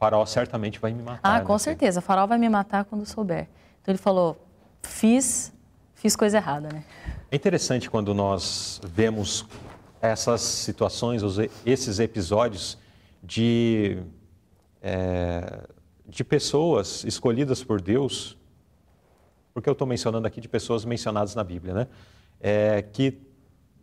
[0.00, 1.20] Faraó certamente vai me matar.
[1.22, 1.44] Ah, né?
[1.44, 2.00] com certeza.
[2.00, 3.48] O farol vai me matar quando souber.
[3.80, 4.36] Então ele falou:
[4.82, 5.52] fiz,
[5.94, 6.84] fiz coisa errada, né?
[7.30, 9.46] É interessante quando nós vemos
[10.00, 11.22] essas situações,
[11.66, 12.78] esses episódios
[13.22, 13.98] de,
[14.82, 15.68] é,
[16.08, 18.38] de pessoas escolhidas por Deus,
[19.52, 21.86] porque eu estou mencionando aqui de pessoas mencionadas na Bíblia, né?
[22.40, 23.18] É, que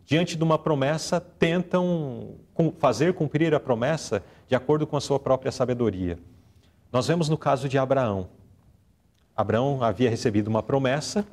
[0.04, 2.36] diante de uma promessa tentam
[2.78, 6.18] fazer cumprir a promessa de acordo com a sua própria sabedoria.
[6.90, 8.28] Nós vemos no caso de Abraão.
[9.36, 11.26] Abraão havia recebido uma promessa,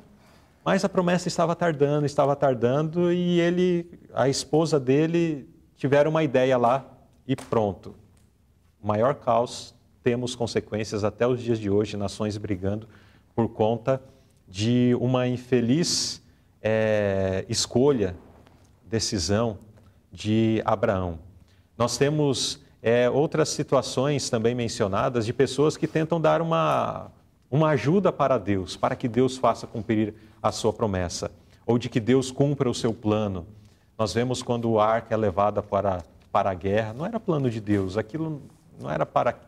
[0.64, 6.58] mas a promessa estava tardando, estava tardando, e ele, a esposa dele, tiveram uma ideia
[6.58, 6.84] lá
[7.26, 7.94] e pronto.
[8.82, 12.86] O maior caos, temos consequências até os dias de hoje, nações brigando
[13.34, 14.00] por conta
[14.48, 16.22] de uma infeliz
[16.62, 18.16] eh, escolha,
[18.84, 19.58] decisão
[20.12, 21.18] de Abraão.
[21.76, 27.10] Nós temos eh, outras situações também mencionadas de pessoas que tentam dar uma,
[27.50, 31.30] uma ajuda para Deus, para que Deus faça cumprir a sua promessa,
[31.66, 33.46] ou de que Deus cumpra o seu plano.
[33.98, 37.60] Nós vemos quando o arca é levada para, para a guerra, não era plano de
[37.60, 38.42] Deus, aquilo
[38.78, 39.38] não era para,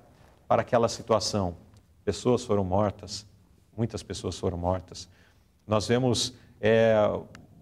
[0.47, 1.55] para aquela situação.
[2.05, 3.27] Pessoas foram mortas,
[3.79, 5.09] muitas pessoas foram mortas.
[5.67, 6.97] Nós vemos é,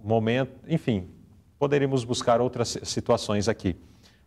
[0.03, 1.11] momento, enfim,
[1.59, 3.77] poderíamos buscar outras situações aqui,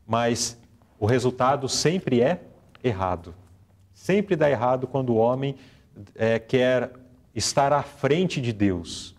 [0.06, 0.58] mas
[1.00, 2.42] o resultado sempre é
[2.84, 3.34] errado.
[3.92, 5.56] Sempre dá errado quando o homem
[6.14, 6.92] é, quer
[7.34, 9.16] estar à frente de Deus,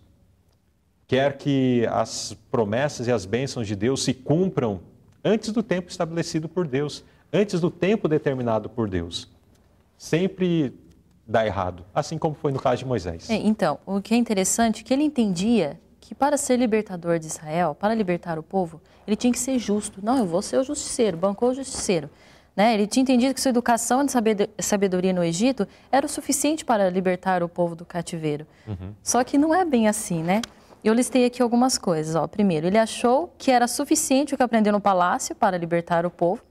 [1.08, 4.80] quer que as promessas e as bênçãos de Deus se cumpram
[5.24, 9.28] antes do tempo estabelecido por Deus, antes do tempo determinado por Deus.
[9.98, 10.72] Sempre
[11.30, 13.30] dá errado, assim como foi no caso de Moisés.
[13.30, 17.26] É, então, o que é interessante é que ele entendia que para ser libertador de
[17.26, 20.00] Israel, para libertar o povo, ele tinha que ser justo.
[20.02, 22.10] Não, eu vou ser o justiceiro, bancou o justiceiro.
[22.56, 22.74] Né?
[22.74, 26.90] Ele tinha entendido que sua educação de sabedo- sabedoria no Egito era o suficiente para
[26.90, 28.44] libertar o povo do cativeiro.
[29.00, 30.42] Só que não é bem assim, né?
[30.82, 32.16] Eu listei aqui algumas coisas.
[32.16, 32.26] Ó.
[32.26, 36.42] Primeiro, ele achou que era suficiente o que aprendeu no palácio para libertar o povo.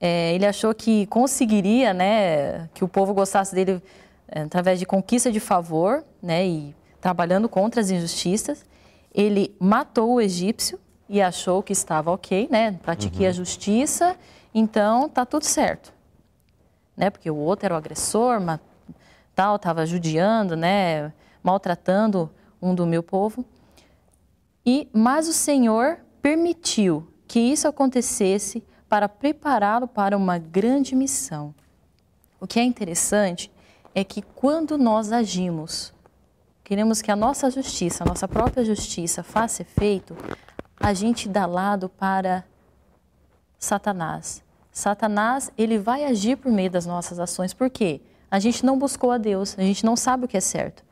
[0.00, 3.82] É, ele achou que conseguiria, né, que o povo gostasse dele
[4.28, 8.64] é, através de conquista de favor, né, e trabalhando contra as injustiças.
[9.14, 10.78] Ele matou o egípcio
[11.08, 14.16] e achou que estava ok, né, pratiquei a justiça,
[14.52, 15.92] então tá tudo certo,
[16.96, 18.40] né, porque o outro era o agressor,
[19.34, 22.30] tal, estava judiando, né, maltratando
[22.60, 23.44] um do meu povo.
[24.66, 31.54] E mas o Senhor permitiu que isso acontecesse para prepará-lo para uma grande missão.
[32.40, 33.50] O que é interessante
[33.94, 35.92] é que quando nós agimos,
[36.62, 40.16] queremos que a nossa justiça, a nossa própria justiça faça efeito,
[40.78, 42.44] a gente dá lado para
[43.58, 44.42] Satanás.
[44.70, 47.54] Satanás, ele vai agir por meio das nossas ações.
[47.54, 48.00] Por quê?
[48.30, 50.84] A gente não buscou a Deus, a gente não sabe o que é certo.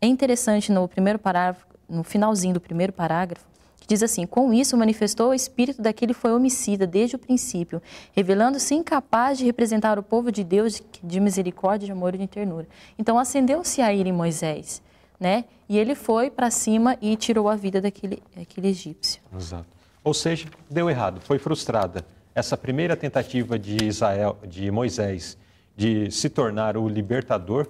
[0.00, 3.46] É interessante no primeiro parágrafo, no finalzinho do primeiro parágrafo,
[3.92, 7.80] diz assim: Com isso manifestou o espírito daquele que foi homicida desde o princípio,
[8.12, 12.66] revelando-se incapaz de representar o povo de Deus de- misericórdia, de amor e de ternura.
[12.98, 14.82] Então acendeu-se a ira em Moisés,
[15.20, 15.44] né?
[15.68, 19.20] E ele foi para cima e tirou a vida daquele, daquele egípcio.
[19.36, 19.66] Exato.
[20.04, 22.04] Ou seja, deu errado, foi frustrada.
[22.34, 25.36] Essa primeira tentativa de Israel, de Moisés,
[25.76, 27.68] de se tornar o libertador,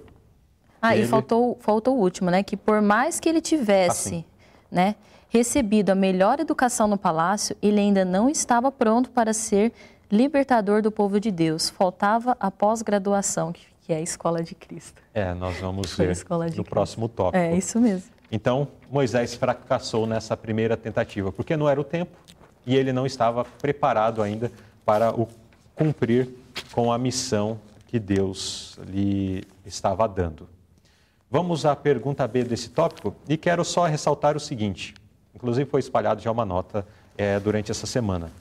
[0.81, 2.43] Ah, Ele- e faltou, faltou o último, né?
[2.43, 4.25] Que por mais que ele tivesse, Assim.
[4.69, 4.95] né,
[5.33, 9.73] recebido a melhor educação no palácio, ele ainda não estava pronto para ser
[10.11, 11.71] libertador do povo de Deus.
[11.71, 15.01] Faltava a pós-graduação, que, é a escola de Cristo.
[15.11, 16.63] é, nós vamos ver no Cristo.
[16.63, 17.43] próximo tópico.
[17.43, 18.13] É isso mesmo.
[18.31, 22.11] Então, Moisés fracassou nessa primeira tentativa, porque não era o tempo
[22.65, 24.51] e ele não estava preparado ainda
[24.85, 25.27] para o
[25.75, 26.29] cumprir
[26.71, 30.47] com a missão que Deus lhe estava dando.
[31.29, 34.93] Vamos à pergunta B desse tópico e quero só ressaltar o seguinte:
[35.35, 36.85] inclusive foi espalhado já uma nota
[37.17, 38.31] eh, durante essa semana.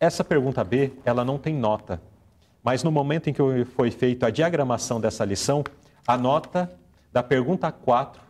[0.00, 2.00] Essa pergunta B, ela não tem nota,
[2.62, 5.64] mas no momento em que foi feita a diagramação dessa lição,
[6.06, 6.70] a nota
[7.12, 8.28] da pergunta 4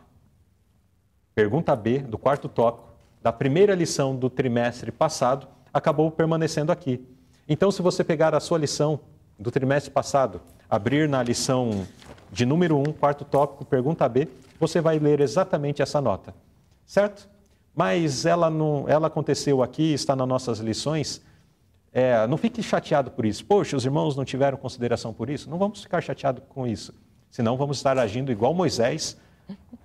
[1.39, 2.89] Pergunta B, do quarto tópico,
[3.21, 7.01] da primeira lição do trimestre passado, acabou permanecendo aqui.
[7.47, 8.99] Então, se você pegar a sua lição
[9.39, 11.87] do trimestre passado, abrir na lição
[12.29, 14.27] de número 1, quarto tópico, pergunta B,
[14.59, 16.35] você vai ler exatamente essa nota.
[16.85, 17.29] Certo?
[17.75, 21.21] Mas ela, não, ela aconteceu aqui, está nas nossas lições.
[21.91, 23.45] É, não fique chateado por isso.
[23.45, 25.49] Poxa, os irmãos não tiveram consideração por isso.
[25.49, 26.93] Não vamos ficar chateados com isso.
[27.31, 29.17] Senão vamos estar agindo igual Moisés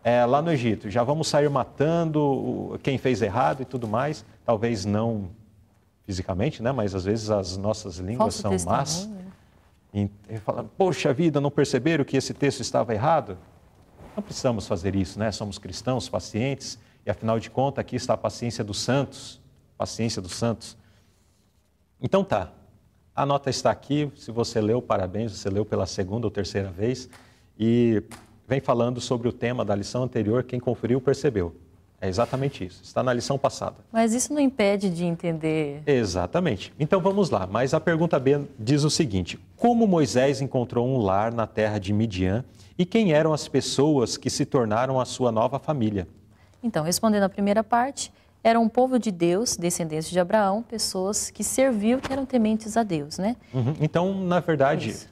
[0.02, 0.90] é, lá no Egito.
[0.90, 4.24] Já vamos sair matando quem fez errado e tudo mais.
[4.44, 5.30] Talvez não
[6.06, 6.70] fisicamente, né?
[6.70, 9.08] mas às vezes as nossas línguas Falso são más.
[9.92, 13.38] E, e fala, poxa vida, não perceberam que esse texto estava errado?
[14.16, 15.30] Não precisamos fazer isso, né?
[15.32, 19.40] Somos cristãos, pacientes, e afinal de contas, aqui está a paciência dos santos.
[19.76, 20.76] Paciência dos santos.
[22.00, 22.52] Então tá,
[23.14, 24.10] a nota está aqui.
[24.16, 27.08] Se você leu, parabéns, você leu pela segunda ou terceira vez.
[27.58, 28.02] E
[28.46, 31.54] vem falando sobre o tema da lição anterior, quem conferiu percebeu.
[32.00, 32.82] É exatamente isso.
[32.82, 33.76] Está na lição passada.
[33.90, 35.82] Mas isso não impede de entender.
[35.86, 36.72] Exatamente.
[36.78, 37.46] Então vamos lá.
[37.46, 41.92] Mas a pergunta B diz o seguinte: Como Moisés encontrou um lar na terra de
[41.92, 42.44] Midian
[42.76, 46.06] e quem eram as pessoas que se tornaram a sua nova família?
[46.64, 48.10] Então, respondendo à primeira parte,
[48.42, 52.82] era um povo de Deus, descendentes de Abraão, pessoas que serviam, que eram tementes a
[52.82, 53.36] Deus, né?
[53.52, 53.74] Uhum.
[53.78, 55.08] Então, na verdade, Isso.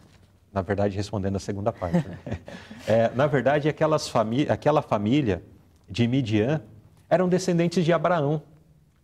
[0.50, 2.18] na verdade, respondendo a segunda parte, né?
[2.88, 5.42] é, na verdade, aquelas famí aquela família
[5.86, 6.62] de Midian
[7.09, 8.42] eram descendentes de Abraão,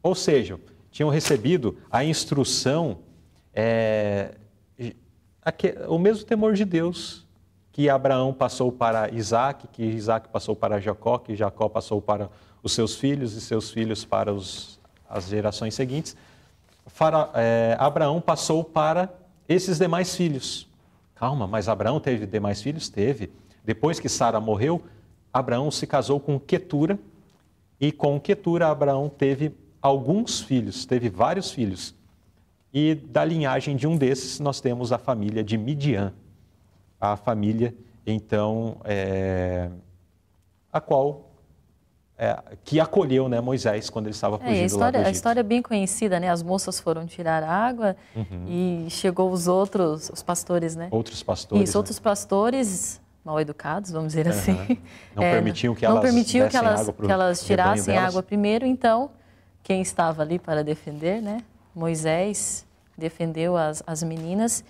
[0.03, 0.59] ou seja,
[0.91, 3.01] tinham recebido a instrução,
[3.53, 4.31] é,
[5.87, 7.28] o mesmo temor de Deus
[7.79, 12.29] que Abraão passou para Isaac, que Isaac passou para Jacó, que Jacó passou para
[12.61, 16.17] os seus filhos e seus filhos para os, as gerações seguintes.
[17.35, 19.09] É, Abraão passou para
[19.49, 20.67] esses demais filhos.
[21.15, 22.89] Calma, mas Abraão teve demais filhos?
[22.89, 23.31] Teve.
[23.65, 24.83] Depois que Sara morreu,
[25.33, 26.99] Abraão se casou com Quetura
[27.81, 31.95] e com Quetura Abraão teve alguns filhos, teve vários filhos.
[32.75, 36.13] E da linhagem de um desses nós temos a família de Midian
[37.01, 37.75] a família,
[38.07, 39.69] então, é,
[40.73, 41.29] a qual
[42.17, 45.43] é, que acolheu né, Moisés quando ele estava fugindo é, a história, A história é
[45.45, 46.29] bem conhecida, né?
[46.29, 48.45] As moças foram tirar água uhum.
[48.49, 50.89] e chegou os outros, os pastores, né?
[50.91, 51.69] Outros pastores.
[51.69, 51.79] Isso, né?
[51.79, 54.33] outros pastores mal educados, vamos dizer uhum.
[54.33, 54.79] assim.
[55.15, 59.11] Não é, permitiam que elas, permitiu que elas, que elas tirassem água primeiro, então
[59.63, 61.45] quem estava ali para defender, né?
[61.73, 64.65] Moisés defendeu as, as meninas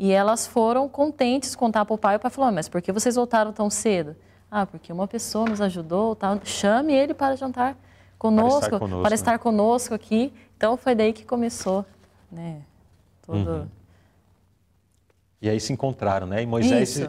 [0.00, 2.16] e elas foram contentes contar para o pai.
[2.16, 4.16] O pai falou: Mas por que vocês voltaram tão cedo?
[4.50, 6.40] Ah, porque uma pessoa nos ajudou, tá?
[6.42, 7.76] chame ele para jantar
[8.18, 10.32] conosco, para estar conosco, para estar conosco aqui.
[10.56, 11.84] Então foi daí que começou,
[12.32, 12.62] né?
[13.26, 13.50] Todo...
[13.50, 13.66] Uhum.
[15.42, 16.42] E aí se encontraram, né?
[16.42, 17.06] E Moisés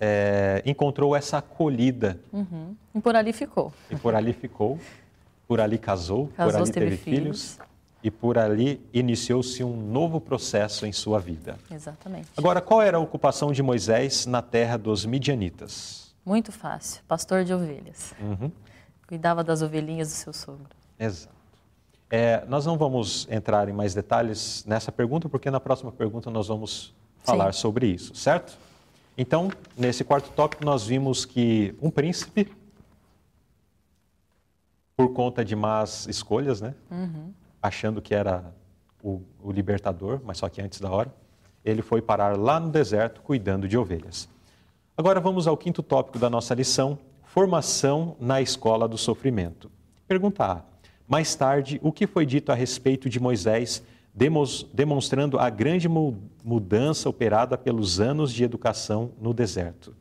[0.00, 2.18] é, encontrou essa acolhida.
[2.32, 2.74] Uhum.
[2.96, 3.72] E por ali ficou.
[3.88, 4.76] E por ali ficou,
[5.46, 7.52] por ali casou, casou por ali teve, teve filhos.
[7.54, 7.67] filhos
[8.02, 11.58] e por ali iniciou-se um novo processo em sua vida.
[11.70, 12.28] Exatamente.
[12.36, 16.14] Agora, qual era a ocupação de Moisés na terra dos midianitas?
[16.24, 18.14] Muito fácil, pastor de ovelhas.
[18.20, 18.52] Uhum.
[19.06, 20.68] Cuidava das ovelhinhas do seu sogro.
[20.98, 21.36] Exato.
[22.10, 26.48] É, nós não vamos entrar em mais detalhes nessa pergunta, porque na próxima pergunta nós
[26.48, 27.60] vamos falar Sim.
[27.60, 28.56] sobre isso, certo?
[29.16, 32.50] Então, nesse quarto tópico, nós vimos que um príncipe,
[34.96, 36.74] por conta de más escolhas, né?
[36.90, 37.32] Uhum
[37.62, 38.52] achando que era
[39.02, 41.12] o, o libertador, mas só que antes da hora,
[41.64, 44.28] ele foi parar lá no deserto cuidando de ovelhas.
[44.96, 49.70] Agora vamos ao quinto tópico da nossa lição: formação na escola do sofrimento.
[50.06, 50.62] Pergunta A.
[51.06, 53.82] Mais tarde, o que foi dito a respeito de Moisés,
[54.74, 59.94] demonstrando a grande mudança operada pelos anos de educação no deserto?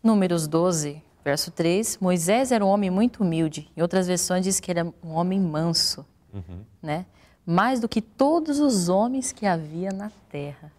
[0.00, 1.98] Números 12, verso 3.
[2.00, 3.68] Moisés era um homem muito humilde.
[3.76, 6.60] Em outras versões diz que era um homem manso uhum.
[6.82, 7.06] né?
[7.46, 10.70] Mais do que todos os homens que havia na terra.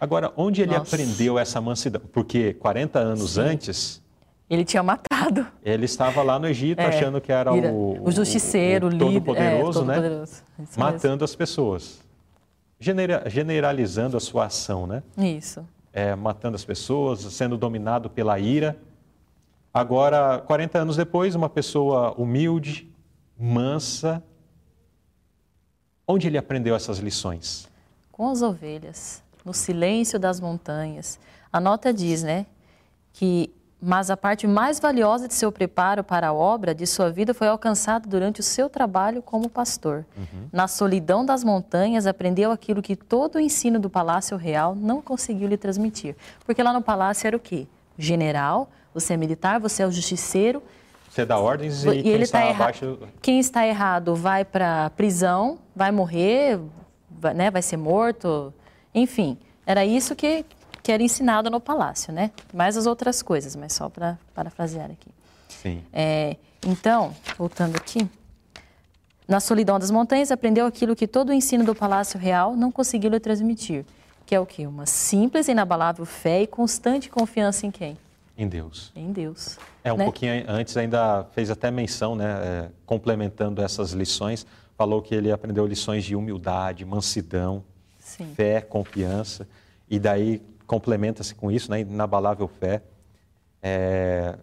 [0.00, 0.94] Agora, onde ele Nossa.
[0.94, 2.00] aprendeu essa mansidão?
[2.12, 3.40] Porque 40 anos Sim.
[3.40, 4.02] antes.
[4.48, 5.46] Ele tinha matado.
[5.62, 9.82] Ele estava lá no Egito é, achando que era o, o justiceiro, o, o todo-poderoso,
[9.82, 9.94] é, né?
[9.94, 12.00] Todo Matando as pessoas.
[12.80, 15.02] Genera, generalizando a sua ação, né?
[15.16, 15.66] Isso.
[15.92, 18.78] É, matando as pessoas, sendo dominado pela ira.
[19.74, 22.88] Agora, 40 anos depois, uma pessoa humilde,
[23.38, 24.22] mansa,
[26.10, 27.68] Onde ele aprendeu essas lições?
[28.10, 31.20] Com as ovelhas, no silêncio das montanhas.
[31.52, 32.46] A nota diz, né,
[33.12, 37.32] que mas a parte mais valiosa de seu preparo para a obra de sua vida
[37.32, 40.04] foi alcançada durante o seu trabalho como pastor.
[40.16, 40.48] Uhum.
[40.52, 45.46] Na solidão das montanhas, aprendeu aquilo que todo o ensino do Palácio Real não conseguiu
[45.46, 46.16] lhe transmitir.
[46.44, 47.68] Porque lá no palácio era o quê?
[47.96, 50.60] General, você é militar, você é o justiceiro,
[51.18, 52.98] você dá ordens e, e quem está tá abaixo...
[53.20, 56.60] Quem está errado vai para prisão, vai morrer,
[57.10, 58.54] vai, né, vai ser morto,
[58.94, 59.36] enfim.
[59.66, 60.44] Era isso que,
[60.82, 62.30] que era ensinado no palácio, né?
[62.54, 65.10] Mais as outras coisas, mas só para parafrasear aqui.
[65.48, 65.82] Sim.
[65.92, 68.08] É, então, voltando aqui,
[69.28, 73.10] Na solidão das montanhas, aprendeu aquilo que todo o ensino do Palácio Real não conseguiu
[73.10, 73.84] lhe transmitir,
[74.24, 74.66] que é o quê?
[74.66, 77.98] Uma simples e inabalável fé e constante confiança em quem?
[78.38, 78.90] Em Deus.
[78.96, 79.58] Em Deus.
[79.88, 80.04] É, um né?
[80.04, 85.66] pouquinho antes ainda fez até menção, né, é, complementando essas lições, falou que ele aprendeu
[85.66, 87.64] lições de humildade, mansidão,
[87.98, 88.32] Sim.
[88.34, 89.48] fé, confiança,
[89.88, 92.82] e daí complementa-se com isso, né, inabalável fé,
[93.62, 94.36] é,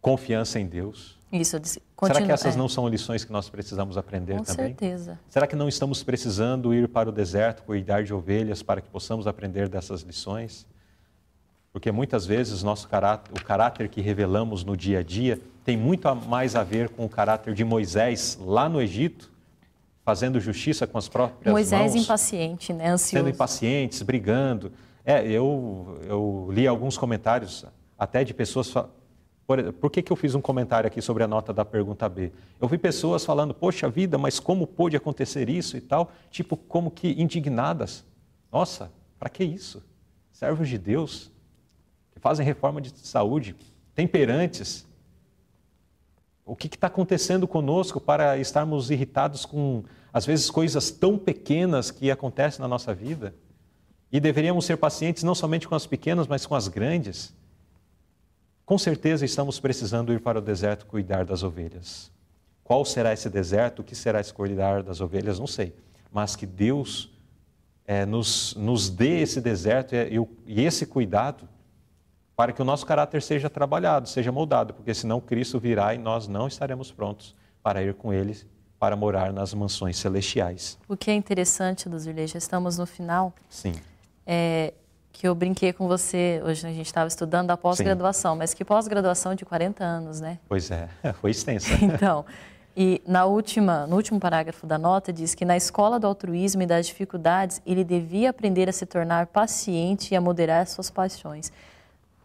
[0.00, 1.18] confiança em Deus.
[1.30, 4.42] Isso, disse, Será continua- que essas é, não são lições que nós precisamos aprender Com
[4.42, 4.66] também?
[4.68, 5.20] certeza.
[5.28, 9.26] Será que não estamos precisando ir para o deserto, cuidar de ovelhas, para que possamos
[9.28, 10.66] aprender dessas lições?
[11.72, 16.08] Porque muitas vezes nosso caráter, o caráter que revelamos no dia a dia tem muito
[16.08, 19.30] a- mais a ver com o caráter de Moisés lá no Egito,
[20.04, 22.88] fazendo justiça com as próprias Moisés mãos, impaciente, né?
[22.90, 23.10] Ansioso.
[23.24, 24.72] sendo impacientes, brigando.
[25.04, 27.64] É, eu, eu li alguns comentários
[27.98, 28.72] até de pessoas.
[29.46, 32.32] Por, por que, que eu fiz um comentário aqui sobre a nota da pergunta B?
[32.60, 36.10] Eu vi pessoas falando, poxa vida, mas como pôde acontecer isso e tal?
[36.30, 38.04] Tipo, como que indignadas.
[38.52, 39.82] Nossa, para que isso?
[40.32, 41.30] Servos de Deus,
[42.20, 43.56] fazem reforma de saúde,
[43.94, 44.86] temperantes.
[46.44, 52.10] O que está acontecendo conosco para estarmos irritados com, às vezes, coisas tão pequenas que
[52.10, 53.34] acontecem na nossa vida?
[54.12, 57.32] E deveríamos ser pacientes não somente com as pequenas, mas com as grandes.
[58.66, 62.10] Com certeza estamos precisando ir para o deserto cuidar das ovelhas.
[62.64, 63.80] Qual será esse deserto?
[63.80, 65.38] O que será esse cuidar das ovelhas?
[65.38, 65.74] Não sei.
[66.12, 67.10] Mas que Deus
[67.86, 70.16] eh, nos, nos dê esse deserto e,
[70.46, 71.48] e esse cuidado
[72.40, 76.26] para que o nosso caráter seja trabalhado, seja moldado, porque senão Cristo virá e nós
[76.26, 78.34] não estaremos prontos para ir com Ele,
[78.78, 80.78] para morar nas mansões celestiais.
[80.88, 83.74] O que é interessante, Luzirley, já estamos no final, Sim,
[84.26, 84.72] é
[85.12, 89.34] que eu brinquei com você, hoje a gente estava estudando a pós-graduação, mas que pós-graduação
[89.34, 90.38] de 40 anos, né?
[90.48, 90.88] pois é,
[91.20, 91.68] foi extensa.
[91.84, 92.24] Então,
[92.74, 96.66] e na última, no último parágrafo da nota diz que na escola do altruísmo e
[96.66, 101.52] das dificuldades, ele devia aprender a se tornar paciente e a moderar suas paixões.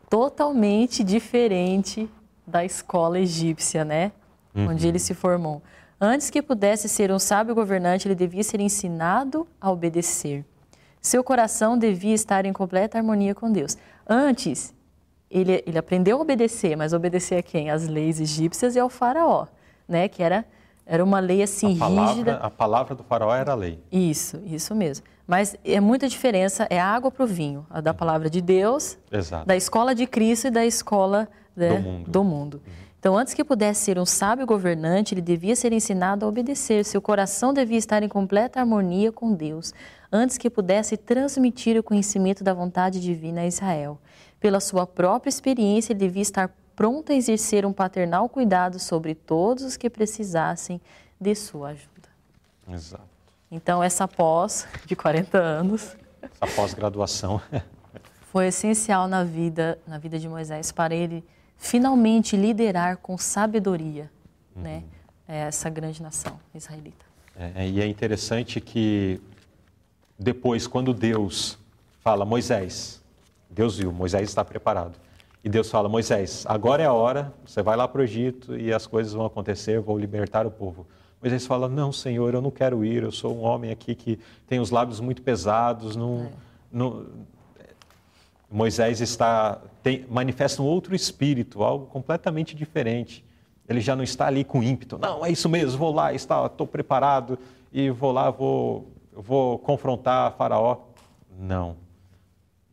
[0.09, 2.09] Totalmente diferente
[2.45, 4.11] da escola egípcia, né?
[4.55, 5.61] Onde ele se formou.
[5.99, 10.45] Antes que pudesse ser um sábio governante, ele devia ser ensinado a obedecer.
[11.01, 13.77] Seu coração devia estar em completa harmonia com Deus.
[14.07, 14.73] Antes,
[15.29, 17.69] ele, ele aprendeu a obedecer, mas obedecer a quem?
[17.69, 19.47] Às leis egípcias e ao faraó,
[19.87, 20.07] né?
[20.07, 20.45] Que era,
[20.85, 22.35] era uma lei assim a, palavra, rígida.
[22.37, 23.79] a palavra do faraó era a lei.
[23.91, 25.05] Isso, isso mesmo.
[25.27, 29.45] Mas é muita diferença, é água para o vinho, a da palavra de Deus, Exato.
[29.47, 32.11] da escola de Cristo e da escola né, Do mundo.
[32.11, 32.61] do mundo.
[32.99, 36.83] Então, antes que pudesse ser um sábio governante, ele devia ser ensinado a obedecer.
[36.83, 39.73] Seu coração devia estar em completa harmonia com Deus,
[40.11, 43.99] antes que pudesse transmitir o conhecimento da vontade divina a Israel.
[44.39, 49.63] Pela sua própria experiência, ele devia estar pronto a exercer um paternal cuidado sobre todos
[49.63, 50.81] os que precisassem
[51.19, 52.09] de sua ajuda.
[52.71, 53.14] Exato.
[53.51, 55.95] Então, essa pós de 40 anos
[56.41, 57.41] A pós-graduação.
[58.31, 61.23] foi essencial na vida, na vida de Moisés para ele
[61.57, 64.11] finalmente liderar com sabedoria,
[64.53, 64.83] né,
[65.25, 67.05] essa grande nação israelita.
[67.37, 69.21] É, e é interessante que
[70.19, 71.57] depois, quando Deus
[72.01, 73.01] fala, Moisés,
[73.49, 74.95] Deus viu, Moisés está preparado.
[75.41, 78.73] E Deus fala, Moisés, agora é a hora, você vai lá para o Egito e
[78.73, 80.85] as coisas vão acontecer, vou libertar o povo.
[81.25, 84.59] Moisés fala, não, Senhor, eu não quero ir, eu sou um homem aqui que tem
[84.59, 86.29] os lábios muito pesados, não...
[86.71, 87.07] não...
[88.47, 93.25] Moisés está, tem, manifesta um outro espírito, algo completamente diferente.
[93.67, 94.99] Ele já não está ali com ímpeto.
[94.99, 97.39] Não, é isso mesmo, vou lá, estou preparado
[97.73, 100.77] e vou lá, vou, vou confrontar Faraó.
[101.39, 101.75] Não.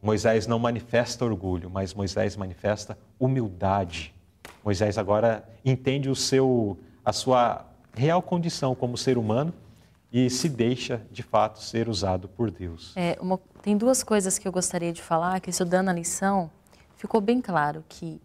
[0.02, 4.14] Moisés não manifesta orgulho, mas Moisés manifesta humildade.
[4.62, 9.52] Moisés agora entende o seu, a sua real condição como ser humano
[10.12, 12.92] e se deixa, de fato, ser usado por Deus.
[12.96, 16.50] É, uma- tem duas coisas que eu gostaria de falar, que estudando a lição,
[16.96, 18.20] ficou bem claro que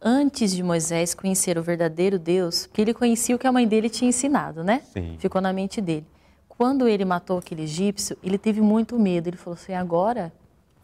[0.00, 3.88] antes de Moisés conhecer o verdadeiro Deus, que ele conhecia o que a mãe dele
[3.88, 4.82] tinha ensinado, né?
[4.92, 5.16] Sim.
[5.18, 6.06] Ficou na mente dele.
[6.48, 9.26] Quando ele matou aquele egípcio, ele teve muito medo.
[9.28, 10.32] Ele falou assim: agora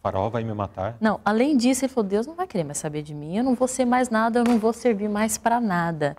[0.03, 0.97] Faraó vai me matar?
[1.01, 3.55] Não, além disso, ele falou: Deus não vai querer mais saber de mim, eu não
[3.55, 6.17] vou ser mais nada, eu não vou servir mais para nada.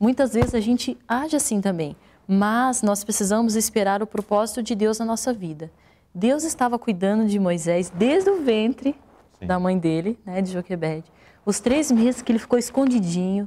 [0.00, 1.94] Muitas vezes a gente age assim também,
[2.26, 5.70] mas nós precisamos esperar o propósito de Deus na nossa vida.
[6.14, 8.96] Deus estava cuidando de Moisés desde o ventre
[9.38, 9.46] Sim.
[9.46, 11.04] da mãe dele, né, de Joquebede.
[11.44, 13.46] Os três meses que ele ficou escondidinho,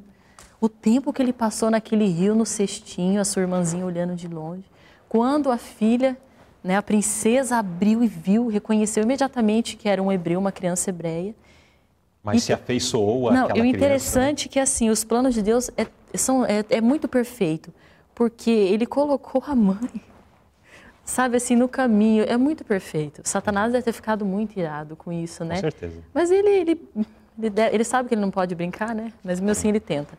[0.61, 4.63] o tempo que ele passou naquele rio no cestinho, a sua irmãzinha olhando de longe.
[5.09, 6.15] Quando a filha,
[6.63, 11.35] né, a princesa abriu e viu, reconheceu imediatamente que era um hebreu, uma criança hebreia.
[12.23, 13.75] Mas se afeiçoou Não, àquela e o criança, né?
[13.75, 15.85] interessante é que assim, os planos de Deus é,
[16.17, 17.73] são, é, é muito perfeito.
[18.15, 19.89] porque ele colocou a mãe,
[21.03, 22.23] sabe assim, no caminho.
[22.27, 23.21] É muito perfeito.
[23.25, 25.55] Satanás deve ter ficado muito irado com isso, né?
[25.55, 26.01] Com certeza.
[26.13, 26.81] Mas ele, ele,
[27.37, 29.11] ele, deve- ele sabe que ele não pode brincar, né?
[29.23, 30.17] Mas mesmo assim ele tenta.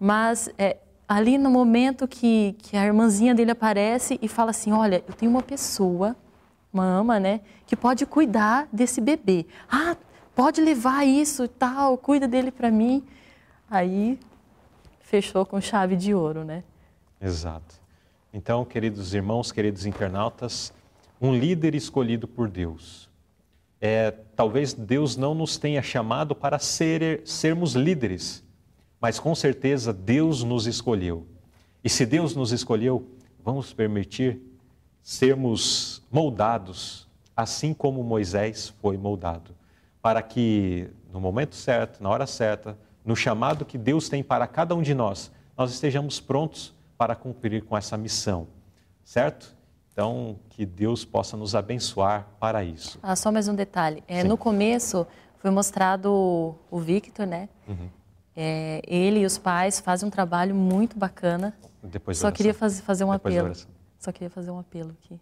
[0.00, 0.78] Mas é,
[1.08, 5.30] ali no momento que, que a irmãzinha dele aparece e fala assim: Olha, eu tenho
[5.30, 6.16] uma pessoa,
[6.72, 9.46] uma ama, né, que pode cuidar desse bebê.
[9.70, 9.96] Ah,
[10.34, 13.04] pode levar isso tal, cuida dele para mim.
[13.70, 14.18] Aí
[15.00, 16.64] fechou com chave de ouro, né?
[17.20, 17.74] Exato.
[18.32, 20.72] Então, queridos irmãos, queridos internautas,
[21.20, 23.08] um líder escolhido por Deus.
[23.80, 28.42] É, talvez Deus não nos tenha chamado para ser, sermos líderes,
[29.00, 31.26] mas com certeza Deus nos escolheu.
[31.82, 33.06] E se Deus nos escolheu,
[33.44, 34.40] vamos permitir
[35.02, 37.06] sermos moldados,
[37.36, 39.54] assim como Moisés foi moldado,
[40.04, 44.74] para que no momento certo, na hora certa, no chamado que Deus tem para cada
[44.74, 48.46] um de nós, nós estejamos prontos para cumprir com essa missão,
[49.02, 49.56] certo?
[49.90, 52.98] Então, que Deus possa nos abençoar para isso.
[53.02, 54.04] Ah, só mais um detalhe.
[54.06, 55.06] É, no começo
[55.38, 57.48] foi mostrado o, o Victor, né?
[57.66, 57.88] Uhum.
[58.36, 61.56] É, ele e os pais fazem um trabalho muito bacana.
[61.82, 63.54] Depois Só queria faz, fazer um Depois apelo.
[63.98, 65.18] Só queria fazer um apelo aqui.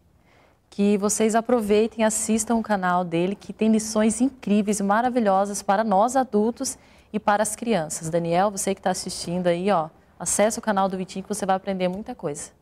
[0.75, 6.16] Que vocês aproveitem, assistam o canal dele, que tem lições incríveis e maravilhosas para nós
[6.16, 6.79] adultos
[7.12, 8.09] e para as crianças.
[8.09, 11.57] Daniel, você que está assistindo aí, ó, acessa o canal do Vitinho que você vai
[11.57, 12.53] aprender muita coisa.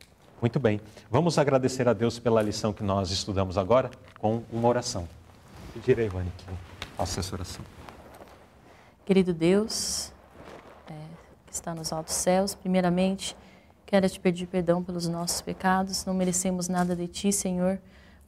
[0.41, 0.81] Muito bem.
[1.09, 5.09] Vamos agradecer a Deus pela lição que nós estudamos agora com uma oração.
[5.73, 6.45] Pedir a Ivane que
[6.97, 7.65] faça essa oração.
[9.05, 10.13] Querido Deus,
[10.89, 10.95] é,
[11.47, 13.37] que está nos altos céus, primeiramente,
[13.87, 16.05] quero te pedir perdão pelos nossos pecados.
[16.05, 17.79] Não merecemos nada de ti, Senhor,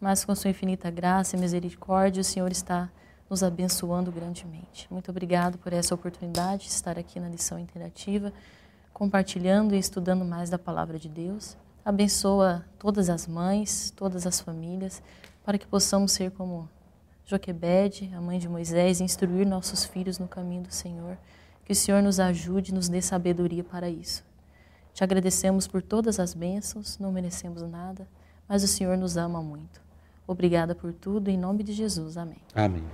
[0.03, 2.90] mas com sua infinita graça e misericórdia, o Senhor está
[3.30, 4.88] nos abençoando grandemente.
[4.90, 8.32] Muito obrigado por essa oportunidade de estar aqui na lição interativa,
[8.92, 11.57] compartilhando e estudando mais da palavra de Deus.
[11.84, 15.00] Abençoa todas as mães, todas as famílias,
[15.44, 16.68] para que possamos ser como
[17.24, 21.16] Joquebede, a mãe de Moisés, e instruir nossos filhos no caminho do Senhor.
[21.64, 24.24] Que o Senhor nos ajude, nos dê sabedoria para isso.
[24.92, 28.09] Te agradecemos por todas as bênçãos, não merecemos nada,
[28.48, 29.82] mas o Senhor nos ama muito.
[30.33, 32.16] Obrigada por tudo, em nome de Jesus.
[32.16, 32.39] Amém.
[32.55, 32.85] Amém.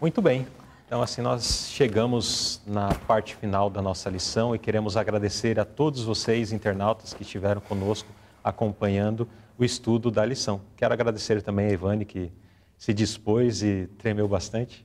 [0.00, 0.46] Muito bem.
[0.86, 6.04] Então, assim, nós chegamos na parte final da nossa lição e queremos agradecer a todos
[6.04, 8.08] vocês, internautas, que estiveram conosco
[8.44, 9.28] acompanhando
[9.58, 10.60] o estudo da lição.
[10.76, 12.30] Quero agradecer também a Ivane, que
[12.76, 14.84] se dispôs e tremeu bastante.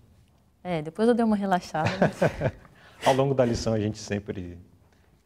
[0.64, 1.89] É, depois eu dei uma relaxada.
[1.89, 2.51] né?
[3.05, 4.58] Ao longo da lição, a gente sempre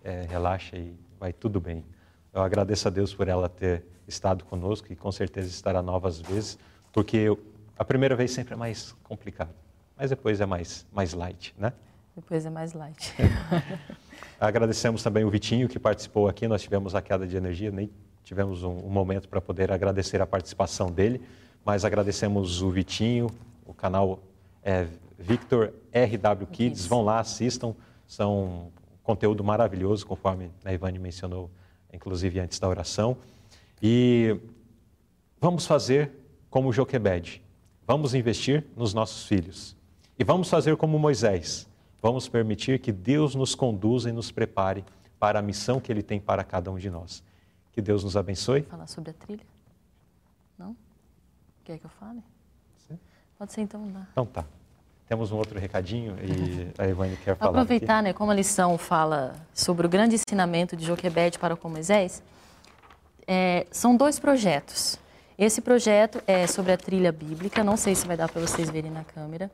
[0.04, 1.84] é, relaxa e vai tudo bem.
[2.34, 6.58] Eu agradeço a Deus por ela ter estado conosco e com certeza estará novas vezes,
[6.94, 7.40] porque eu-
[7.78, 9.54] a primeira vez sempre é mais complicado,
[9.98, 11.74] mas depois é mais, mais light, né?
[12.16, 13.14] depois é mais light.
[14.40, 16.46] Agradecemos também o Vitinho que participou aqui.
[16.48, 17.90] Nós tivemos a queda de energia, nem
[18.24, 21.22] tivemos um, um momento para poder agradecer a participação dele,
[21.64, 23.28] mas agradecemos o Vitinho,
[23.66, 24.20] o canal
[24.64, 26.48] é, Victor RW Kids.
[26.52, 26.86] Kids.
[26.86, 27.74] Vão lá, assistam.
[28.08, 28.72] São
[29.04, 31.50] conteúdo maravilhoso, conforme a Ivane mencionou,
[31.94, 33.18] inclusive antes da oração.
[33.82, 34.40] E
[35.40, 36.12] vamos fazer
[36.50, 37.42] como Joquebede.
[37.88, 39.76] Vamos investir nos nossos filhos.
[40.18, 41.68] E vamos fazer como Moisés.
[42.02, 44.84] Vamos permitir que Deus nos conduza e nos prepare
[45.20, 47.24] para a missão que Ele tem para cada um de nós.
[47.72, 48.64] Que Deus nos abençoe.
[48.64, 49.46] Falar sobre a trilha?
[50.58, 50.76] Não?
[51.64, 52.22] Quer que eu fale?
[52.88, 53.00] Sim.
[53.38, 53.88] Pode ser então.
[53.92, 54.08] Dá.
[54.12, 54.46] Então tá.
[55.12, 57.52] Temos um outro recadinho e a Ivane quer falar.
[57.52, 62.24] Aproveitar, né, como a lição fala sobre o grande ensinamento de Joquebede para com Moisés,
[63.28, 64.98] é, são dois projetos.
[65.38, 68.90] Esse projeto é sobre a trilha bíblica, não sei se vai dar para vocês verem
[68.90, 69.52] na câmera,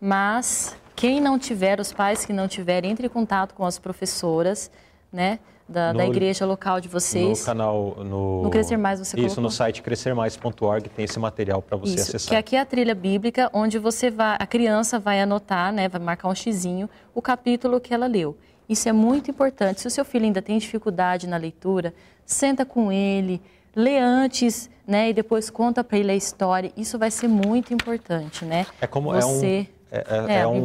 [0.00, 4.70] mas quem não tiver, os pais que não tiverem, entre em contato com as professoras,
[5.12, 5.40] né,
[5.72, 7.40] da, da No- igreja local de vocês.
[7.40, 8.42] No canal, no...
[8.44, 9.42] No Crescer Mais você Isso, colocou?
[9.42, 12.28] no site crescermais.org tem esse material para você Isso, acessar.
[12.28, 16.00] que aqui é a trilha bíblica, onde você vai, a criança vai anotar, né, vai
[16.00, 18.36] marcar um xizinho, o capítulo que ela leu.
[18.68, 19.80] Isso é muito importante.
[19.80, 21.92] Se o seu filho ainda tem dificuldade na leitura,
[22.24, 23.42] senta com ele,
[23.74, 26.70] lê antes, né, e depois conta para ele a história.
[26.76, 28.66] Isso vai ser muito importante, né?
[28.80, 29.46] É como você...
[29.46, 30.64] é um, é, é- É, é um,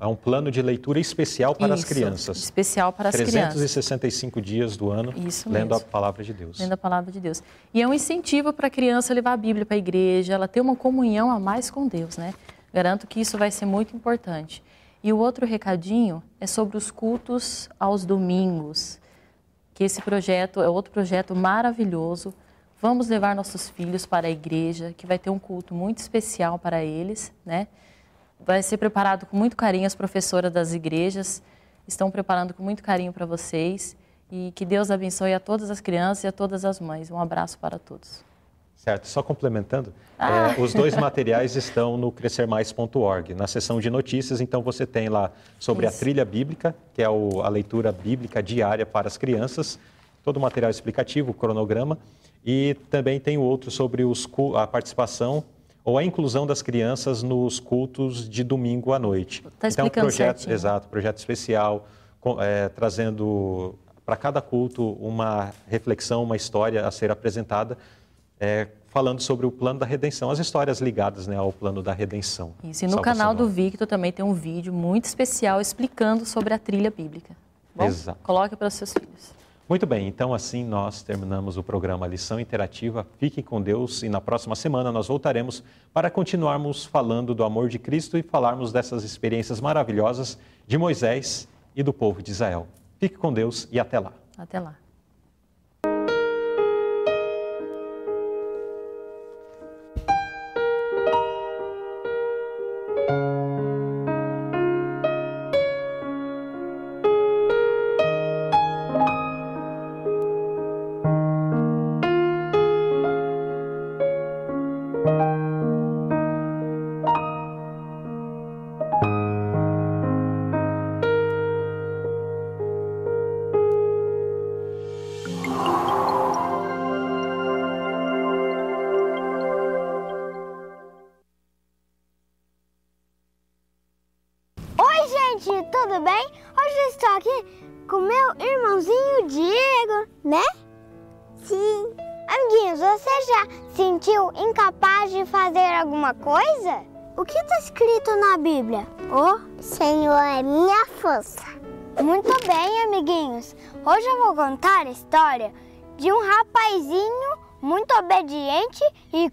[0.00, 2.36] é um plano de leitura especial para as Isso, crianças.
[2.38, 3.54] Especial para as crianças.
[3.54, 5.84] 365 dias do ano Isso lendo mesmo.
[5.88, 6.60] a palavra de Deus.
[6.60, 7.42] Lendo a palavra de Deus.
[7.74, 10.60] E é um incentivo para a criança levar a Bíblia para a igreja, ela ter
[10.60, 12.32] uma comunhão a mais com Deus, né?
[12.72, 14.62] Garanto que isso vai ser muito importante.
[15.02, 19.00] E o outro recadinho é sobre os cultos aos domingos,
[19.74, 22.32] que esse projeto é outro projeto maravilhoso.
[22.80, 26.84] Vamos levar nossos filhos para a igreja, que vai ter um culto muito especial para
[26.84, 27.66] eles, né?
[28.48, 31.42] Vai ser preparado com muito carinho as professoras das igrejas.
[31.86, 33.94] estão preparando com muito carinho para vocês
[34.32, 37.10] e que Deus abençoe a todas as crianças e a todas as mães.
[37.10, 38.24] Um abraço para todos.
[38.74, 40.54] Certo, só complementando, ah.
[40.56, 45.30] é, os dois materiais estão no crescermais.org, na seção de notícias, então você tem lá
[45.58, 45.96] sobre Isso.
[45.96, 49.78] a trilha bíblica, que é o, a leitura bíblica diária para as crianças,
[50.24, 51.98] todo o material explicativo, o cronograma,
[52.46, 54.26] e também tem o outro sobre os,
[54.56, 55.44] a participação
[55.84, 59.44] ou a inclusão das crianças nos cultos de domingo à noite.
[59.62, 60.54] Está então, projeto, certinho.
[60.54, 61.88] exato, projeto especial,
[62.40, 63.74] é, trazendo
[64.04, 67.76] para cada culto uma reflexão, uma história a ser apresentada
[68.40, 72.52] é, falando sobre o plano da redenção, as histórias ligadas né, ao plano da redenção.
[72.64, 76.58] Isso, e no canal do Victor também tem um vídeo muito especial explicando sobre a
[76.58, 77.36] trilha bíblica.
[77.74, 78.18] Bom, Exato.
[78.22, 79.37] Coloque para os seus filhos.
[79.68, 83.06] Muito bem, então assim nós terminamos o programa Lição Interativa.
[83.18, 85.62] Fique com Deus e na próxima semana nós voltaremos
[85.92, 91.46] para continuarmos falando do amor de Cristo e falarmos dessas experiências maravilhosas de Moisés
[91.76, 92.66] e do povo de Israel.
[92.98, 94.14] Fique com Deus e até lá.
[94.38, 94.87] Até lá.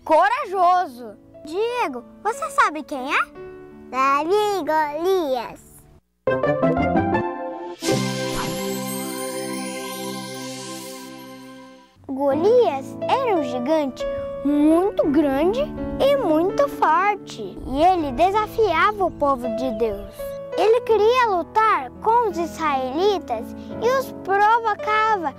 [0.05, 1.17] Corajoso.
[1.43, 3.17] Diego, você sabe quem é?
[3.89, 5.59] Davi Golias.
[12.07, 14.05] Golias era um gigante
[14.45, 15.61] muito grande
[15.99, 20.13] e muito forte, e ele desafiava o povo de Deus.
[20.55, 23.45] Ele queria lutar com os israelitas
[23.81, 25.33] e os provocava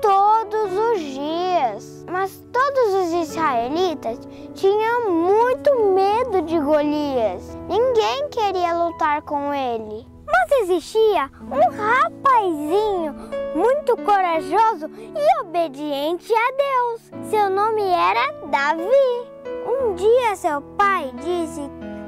[0.00, 2.04] todos os dias.
[2.10, 4.18] Mas todos os israelitas
[4.54, 7.56] tinham muito medo de Golias.
[7.68, 10.06] Ninguém queria lutar com ele.
[10.26, 13.14] Mas existia um rapazinho
[13.54, 17.28] muito corajoso e obediente a Deus.
[17.30, 19.30] Seu nome era Davi.
[19.66, 21.62] Um dia seu pai disse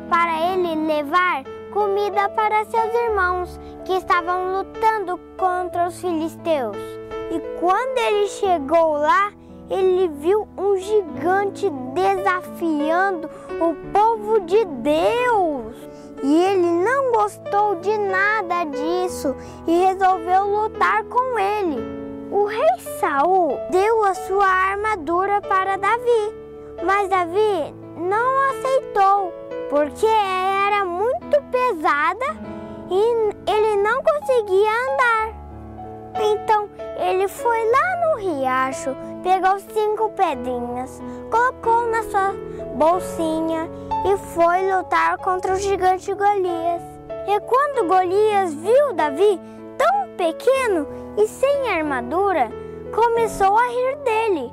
[0.09, 7.02] para ele levar comida para seus irmãos que estavam lutando contra os filisteus.
[7.33, 9.33] E quando ele chegou lá,
[9.71, 13.27] ele viu um gigante desafiando
[13.59, 15.75] o povo de Deus.
[16.23, 19.35] E ele não gostou de nada disso
[19.67, 22.29] e resolveu lutar com ele.
[22.31, 26.35] O rei Saul deu a sua armadura para Davi,
[26.85, 29.33] mas Davi não aceitou,
[29.71, 32.27] porque era muito pesada
[32.91, 35.42] e ele não conseguia andar.
[36.21, 42.35] Então ele foi lá no riacho, pegou cinco pedrinhas, colocou na sua
[42.75, 43.69] bolsinha
[44.05, 46.83] e foi lutar contra o gigante Golias.
[47.27, 49.41] E quando Golias viu Davi
[49.79, 50.87] tão pequeno
[51.17, 52.51] e sem armadura,
[52.95, 54.53] começou a rir dele.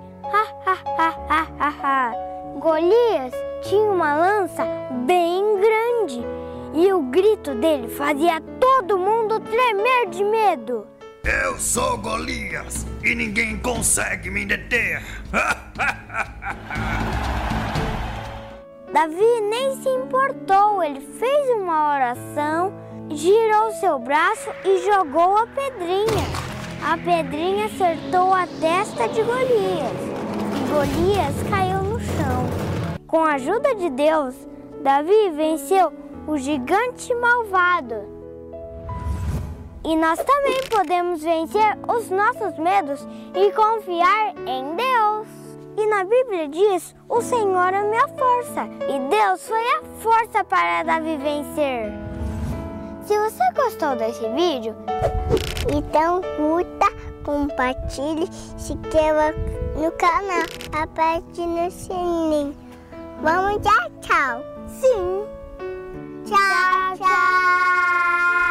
[2.60, 4.64] Golias tinha uma lança
[5.06, 6.26] bem grande
[6.74, 10.99] e o grito dele fazia todo mundo tremer de medo.
[11.24, 15.04] Eu sou Golias e ninguém consegue me deter.
[18.94, 22.74] Davi nem se importou, ele fez uma oração,
[23.10, 26.24] girou seu braço e jogou a pedrinha.
[26.84, 30.00] A pedrinha acertou a testa de Golias
[30.56, 32.48] e Golias caiu no chão.
[33.06, 34.34] Com a ajuda de Deus,
[34.82, 35.92] Davi venceu
[36.26, 38.19] o gigante malvado.
[39.84, 45.28] E nós também podemos vencer os nossos medos e confiar em Deus.
[45.78, 48.68] E na Bíblia diz: O Senhor é minha força.
[48.90, 51.94] E Deus foi a força para Davi vencer.
[53.06, 54.76] Se você gostou desse vídeo,
[55.74, 56.86] então curta,
[57.24, 58.28] compartilhe,
[58.58, 59.32] se inscreva
[59.76, 62.56] no canal, aperte no sininho.
[63.22, 64.44] Vamos dar tchau.
[64.68, 65.26] Sim.
[66.26, 68.49] Tchau, tchau.